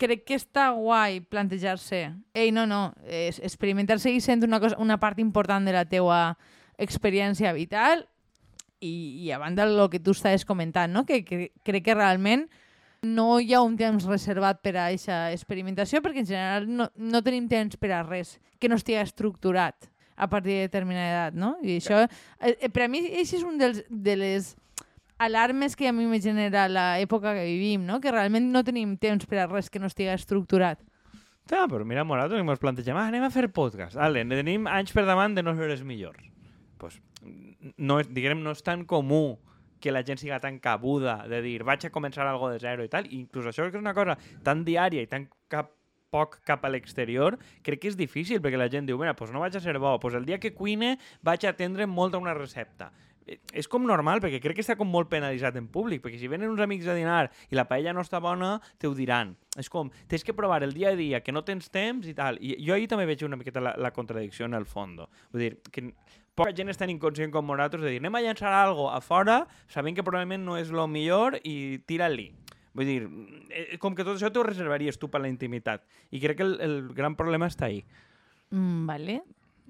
crec 0.00 0.24
que 0.24 0.38
està 0.40 0.70
guai 0.76 1.20
plantejar-se. 1.20 2.06
Ei, 2.32 2.50
no, 2.56 2.64
no, 2.66 2.94
experimentar 3.04 4.00
seguir 4.00 4.24
sent 4.24 4.48
una, 4.48 4.60
cosa, 4.64 4.80
una 4.80 4.96
part 5.00 5.20
important 5.20 5.68
de 5.68 5.76
la 5.76 5.84
teua 5.84 6.38
experiència 6.80 7.52
vital 7.52 8.06
i, 8.80 9.26
i 9.26 9.30
a 9.32 9.38
banda 9.38 9.66
del 9.68 9.88
que 9.90 10.00
tu 10.00 10.12
estaves 10.16 10.44
comentant, 10.44 10.92
no? 10.92 11.04
que, 11.06 11.22
que 11.24 11.50
crec 11.64 11.84
que 11.84 11.94
realment 11.94 12.48
no 13.02 13.38
hi 13.40 13.54
ha 13.54 13.62
un 13.64 13.76
temps 13.80 14.04
reservat 14.04 14.60
per 14.60 14.74
a 14.76 14.88
aquesta 14.88 15.30
experimentació 15.32 16.02
perquè 16.04 16.24
en 16.24 16.28
general 16.28 16.68
no, 16.68 16.90
no 16.96 17.22
tenim 17.24 17.48
temps 17.48 17.78
per 17.80 17.94
a 17.96 18.02
res 18.04 18.36
que 18.60 18.68
no 18.68 18.76
estigui 18.76 19.00
estructurat 19.00 19.88
a 20.20 20.28
partir 20.28 20.52
de 20.52 20.66
determinada 20.68 21.08
edat, 21.08 21.36
no? 21.38 21.54
I 21.64 21.78
això, 21.80 22.02
eh, 22.44 22.68
per 22.68 22.84
a 22.84 22.88
mi, 22.92 23.00
això 23.22 23.38
és 23.38 23.44
un 23.46 23.56
dels, 23.56 23.80
de 23.88 24.16
les 24.20 24.50
alarmes 25.16 25.76
que 25.76 25.88
a 25.88 25.94
mi 25.96 26.04
me 26.04 26.20
genera 26.20 26.66
l'època 26.68 27.32
que 27.38 27.46
vivim, 27.46 27.86
no? 27.88 28.02
Que 28.04 28.12
realment 28.12 28.50
no 28.52 28.60
tenim 28.64 28.98
temps 29.00 29.24
per 29.24 29.40
a 29.40 29.46
res 29.48 29.70
que 29.72 29.80
no 29.80 29.88
estigui 29.88 30.12
estructurat. 30.12 30.82
Ja, 31.48 31.64
però 31.66 31.86
mira, 31.88 32.04
nosaltres 32.04 32.44
ens 32.44 32.60
plantegem, 32.60 32.96
ah, 33.00 33.08
anem 33.08 33.24
a 33.24 33.32
fer 33.32 33.48
podcast. 33.48 33.96
Ale, 33.96 34.26
tenim 34.28 34.68
anys 34.68 34.92
per 34.92 35.06
davant 35.08 35.34
de 35.34 35.42
no 35.42 35.56
ser 35.56 35.70
els 35.72 35.82
millors. 35.88 36.20
Pues, 36.80 36.96
no, 37.76 38.00
és, 38.00 38.08
diguem, 38.08 38.40
no 38.42 38.54
és 38.56 38.64
tan 38.64 38.86
comú 38.88 39.38
que 39.80 39.92
la 39.92 40.04
gent 40.04 40.20
siga 40.20 40.40
tan 40.40 40.58
cabuda 40.60 41.22
de 41.28 41.40
dir 41.44 41.62
vaig 41.64 41.86
a 41.86 41.92
començar 41.92 42.26
algo 42.28 42.50
de 42.52 42.60
zero 42.60 42.84
i 42.84 42.92
tal. 42.92 43.08
I 43.08 43.22
inclús 43.24 43.48
això 43.48 43.66
que 43.66 43.76
és 43.76 43.82
una 43.82 43.96
cosa 43.96 44.16
tan 44.44 44.64
diària 44.64 45.04
i 45.04 45.10
tan 45.10 45.28
cap, 45.52 45.72
poc 46.10 46.40
cap 46.46 46.64
a 46.66 46.70
l'exterior, 46.72 47.38
crec 47.62 47.84
que 47.84 47.92
és 47.92 47.98
difícil 47.98 48.42
perquè 48.42 48.58
la 48.58 48.68
gent 48.70 48.88
diu, 48.88 48.98
mira, 49.00 49.14
pues 49.16 49.30
no 49.32 49.42
vaig 49.42 49.56
a 49.56 49.62
ser 49.62 49.78
bo, 49.78 49.98
pues 50.02 50.16
el 50.18 50.26
dia 50.26 50.40
que 50.42 50.52
cuine 50.54 50.96
vaig 51.22 51.46
a 51.46 51.54
atendre 51.54 51.86
molt 51.86 52.14
a 52.14 52.22
una 52.22 52.34
recepta. 52.34 52.90
Eh, 53.26 53.38
És 53.54 53.68
com 53.70 53.84
normal, 53.86 54.20
perquè 54.20 54.40
crec 54.42 54.58
que 54.58 54.64
està 54.64 54.76
com 54.76 54.90
molt 54.90 55.08
penalitzat 55.12 55.56
en 55.60 55.68
públic, 55.70 56.02
perquè 56.02 56.18
si 56.18 56.28
venen 56.28 56.50
uns 56.50 56.60
amics 56.60 56.88
a 56.90 56.96
dinar 56.98 57.30
i 57.48 57.54
la 57.54 57.68
paella 57.70 57.94
no 57.94 58.02
està 58.02 58.18
bona, 58.20 58.56
te 58.78 58.88
ho 58.90 58.94
diran. 58.96 59.36
És 59.56 59.70
com, 59.70 59.90
tens 60.10 60.24
que 60.26 60.34
provar 60.34 60.64
el 60.66 60.74
dia 60.74 60.90
a 60.90 60.98
dia, 60.98 61.22
que 61.22 61.32
no 61.32 61.44
tens 61.46 61.70
temps 61.70 62.08
i 62.10 62.14
tal. 62.14 62.40
I 62.42 62.56
jo 62.66 62.74
ahir 62.74 62.88
també 62.90 63.06
veig 63.06 63.22
una 63.24 63.38
miqueta 63.38 63.62
la, 63.62 63.76
la 63.78 63.92
contradicció 63.94 64.50
en 64.50 64.58
el 64.58 64.66
fondo. 64.66 65.08
Vull 65.30 65.46
dir, 65.46 65.52
que 65.70 65.92
poca 66.40 66.54
gent 66.56 66.72
és 66.72 66.78
tan 66.80 66.90
inconscient 66.92 67.32
com 67.34 67.44
nosaltres 67.44 67.84
de 67.84 67.92
dir 67.92 68.00
anem 68.00 68.16
a 68.16 68.22
llançar 68.24 68.52
algo 68.56 68.88
a 68.88 69.00
fora 69.04 69.42
sabent 69.68 69.98
que 69.98 70.04
probablement 70.06 70.46
no 70.46 70.56
és 70.56 70.72
lo 70.72 70.86
millor 70.88 71.36
i 71.44 71.82
tira-li. 71.86 72.30
Vull 72.72 72.86
dir, 72.86 73.00
eh, 73.50 73.76
com 73.82 73.96
que 73.98 74.06
tot 74.06 74.16
això 74.16 74.30
t'ho 74.32 74.44
reservaries 74.46 74.96
tu 74.98 75.10
per 75.10 75.20
la 75.20 75.28
intimitat. 75.28 75.84
I 76.14 76.20
crec 76.22 76.38
que 76.38 76.46
el, 76.46 76.56
el 76.64 76.76
gran 76.96 77.16
problema 77.18 77.50
està 77.50 77.66
ahí. 77.66 77.82
Mm, 78.54 78.86
vale. 78.88 79.20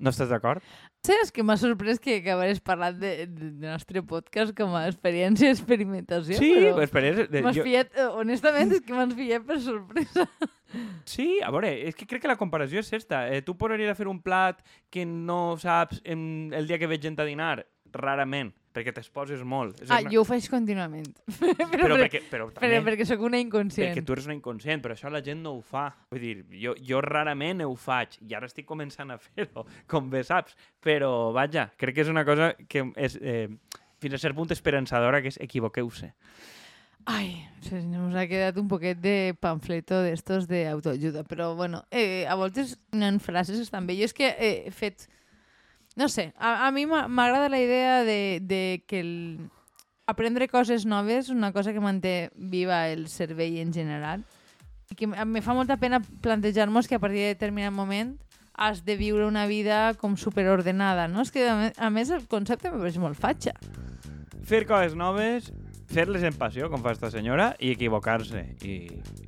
No 0.00 0.12
estàs 0.12 0.30
d'acord? 0.30 0.64
Saps 1.00 1.30
que 1.32 1.42
m'ha 1.42 1.56
sorprès 1.56 1.96
que 1.98 2.18
acabares 2.18 2.58
parlant 2.60 2.98
de, 3.00 3.24
de, 3.24 3.50
de 3.56 3.66
nostre 3.66 4.02
podcast 4.04 4.52
com 4.56 4.74
a 4.76 4.82
experiència 4.90 5.48
i 5.48 5.54
experimentació? 5.54 6.36
Sí, 6.36 6.50
però 6.52 7.04
és, 7.08 7.22
de, 7.32 7.40
jo, 7.56 7.64
pillat, 7.64 7.94
eh, 7.96 8.08
honestament, 8.20 8.74
és 8.76 8.82
que 8.84 8.92
m'has 8.92 9.14
pillat 9.16 9.46
per 9.48 9.56
sorpresa. 9.64 10.26
Sí, 11.08 11.40
a 11.42 11.48
veure, 11.50 11.72
és 11.88 11.96
que 11.96 12.04
crec 12.06 12.20
que 12.22 12.28
la 12.30 12.36
comparació 12.38 12.84
és 12.84 12.92
esta. 13.00 13.24
Eh, 13.32 13.40
tu 13.42 13.56
podries 13.58 13.96
fer 13.96 14.06
un 14.12 14.20
plat 14.22 14.60
que 14.92 15.06
no 15.08 15.56
saps 15.58 15.98
en 16.04 16.52
el 16.54 16.68
dia 16.68 16.78
que 16.78 16.86
veig 16.90 17.02
gent 17.02 17.16
a 17.18 17.26
dinar, 17.26 17.64
rarament, 17.96 18.52
perquè 18.74 18.92
t'exposes 18.94 19.42
molt. 19.42 19.80
És 19.82 19.90
Ah, 19.90 20.00
una- 20.00 20.10
jo 20.12 20.20
ho 20.22 20.24
faig 20.24 20.46
contínuament. 20.50 21.08
però, 21.40 21.70
però, 21.72 21.96
perquè, 21.98 22.20
però 22.30 22.46
però 22.50 22.60
també 22.60 22.80
perquè 22.86 23.06
sóc 23.08 23.20
una 23.26 23.38
inconscient. 23.42 23.90
perquè 23.94 24.04
tu 24.06 24.12
eres 24.14 24.26
una 24.30 24.34
inconscient, 24.38 24.82
però 24.84 24.94
això 24.94 25.10
la 25.10 25.22
gent 25.26 25.42
no 25.42 25.56
ho 25.56 25.60
fa. 25.62 25.88
Vull 26.10 26.20
dir, 26.22 26.36
jo, 26.62 26.74
jo 26.78 27.00
rarament 27.02 27.62
ho 27.66 27.74
faig 27.74 28.18
i 28.28 28.34
ara 28.38 28.46
estic 28.46 28.66
començant 28.68 29.10
a 29.10 29.18
fer-ho, 29.18 29.66
com 29.90 30.08
bé 30.10 30.22
saps. 30.24 30.54
Però, 30.80 31.32
vaja, 31.32 31.70
crec 31.76 31.94
que 31.98 32.06
és 32.06 32.08
una 32.12 32.24
cosa 32.24 32.54
que 32.68 32.86
és 32.96 33.18
eh, 33.20 33.48
fins 34.00 34.14
a 34.14 34.18
cert 34.22 34.34
punt 34.38 34.50
esperançadora, 34.54 35.20
que 35.20 35.28
és 35.34 35.40
equivoqueu-se. 35.42 36.12
Ai, 37.10 37.48
se 37.64 37.80
nos 37.82 38.14
ha 38.14 38.26
quedat 38.28 38.58
un 38.60 38.68
poquet 38.68 38.98
de 39.00 39.34
pamfleto 39.40 40.02
d'estos 40.04 40.46
d'autoajuda, 40.46 41.24
però 41.24 41.54
bueno, 41.56 41.84
eh, 41.90 42.26
a 42.28 42.34
voltes 42.36 42.78
en 42.92 43.18
frases 43.24 43.58
estan 43.58 43.86
bé. 43.88 43.96
Jo 43.98 44.04
és 44.04 44.12
que 44.14 44.28
eh, 44.38 44.68
he 44.68 44.70
fet... 44.70 45.08
No 46.00 46.08
sé, 46.08 46.30
a, 46.40 46.66
a 46.66 46.70
mi 46.72 46.86
m'agrada 46.88 47.50
la 47.52 47.58
idea 47.60 48.04
de, 48.08 48.40
de 48.40 48.82
que 48.88 49.00
el, 49.04 49.50
aprendre 50.08 50.48
coses 50.48 50.86
noves 50.88 51.26
és 51.26 51.34
una 51.34 51.52
cosa 51.52 51.74
que 51.76 51.82
manté 51.84 52.30
viva 52.34 52.86
el 52.88 53.04
cervell 53.12 53.58
en 53.60 53.74
general. 53.76 54.24
I 54.88 54.96
que 54.96 55.06
me 55.06 55.42
fa 55.44 55.52
molta 55.52 55.76
pena 55.76 56.00
plantejar-nos 56.24 56.88
que 56.88 56.96
a 56.96 57.02
partir 57.02 57.20
de 57.20 57.34
determinat 57.34 57.76
moment 57.76 58.16
has 58.56 58.80
de 58.88 58.96
viure 58.96 59.28
una 59.28 59.44
vida 59.44 59.92
com 60.00 60.16
superordenada, 60.16 61.04
no? 61.08 61.20
És 61.20 61.30
que 61.36 61.44
a 61.46 61.90
més 61.92 62.08
el 62.08 62.24
concepte 62.32 62.72
me 62.72 62.80
pareix 62.80 62.96
molt 62.96 63.20
fatxa. 63.20 63.52
Fer 64.48 64.64
coses 64.64 64.96
noves, 64.96 65.52
fer-les 65.90 66.24
en 66.26 66.36
passió, 66.38 66.68
com 66.70 66.82
fa 66.84 66.94
esta 66.94 67.10
senyora, 67.12 67.50
i 67.58 67.72
equivocar-se. 67.74 68.44
I, 68.66 68.76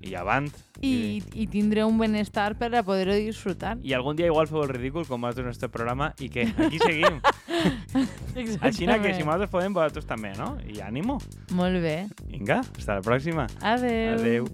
i 0.02 0.14
avant. 0.18 0.48
I, 0.82 1.22
i 1.34 1.46
tindre 1.50 1.84
un 1.88 1.98
benestar 2.00 2.52
per 2.58 2.72
a 2.78 2.84
poder-ho 2.86 3.16
disfrutar. 3.18 3.76
I 3.82 3.96
algun 3.98 4.18
dia 4.18 4.30
igual 4.30 4.50
feu 4.50 4.62
el 4.64 4.72
ridícul, 4.72 5.06
com 5.10 5.22
vas 5.22 5.38
en 5.38 5.50
este 5.50 5.68
programa, 5.72 6.12
i 6.22 6.30
que 6.32 6.46
aquí 6.66 6.82
seguim. 6.82 7.20
Així 8.62 8.86
que 8.86 9.14
si 9.14 9.26
nosaltres 9.26 9.50
podem, 9.50 9.74
vosaltres 9.74 10.06
també, 10.08 10.34
no? 10.38 10.54
I 10.66 10.82
ànimo. 10.86 11.18
Molt 11.58 11.82
bé. 11.82 11.96
Vinga, 12.30 12.62
hasta 12.62 13.00
la 13.00 13.06
pròxima. 13.06 13.48
Adeu. 13.60 14.14
Adeu. 14.18 14.48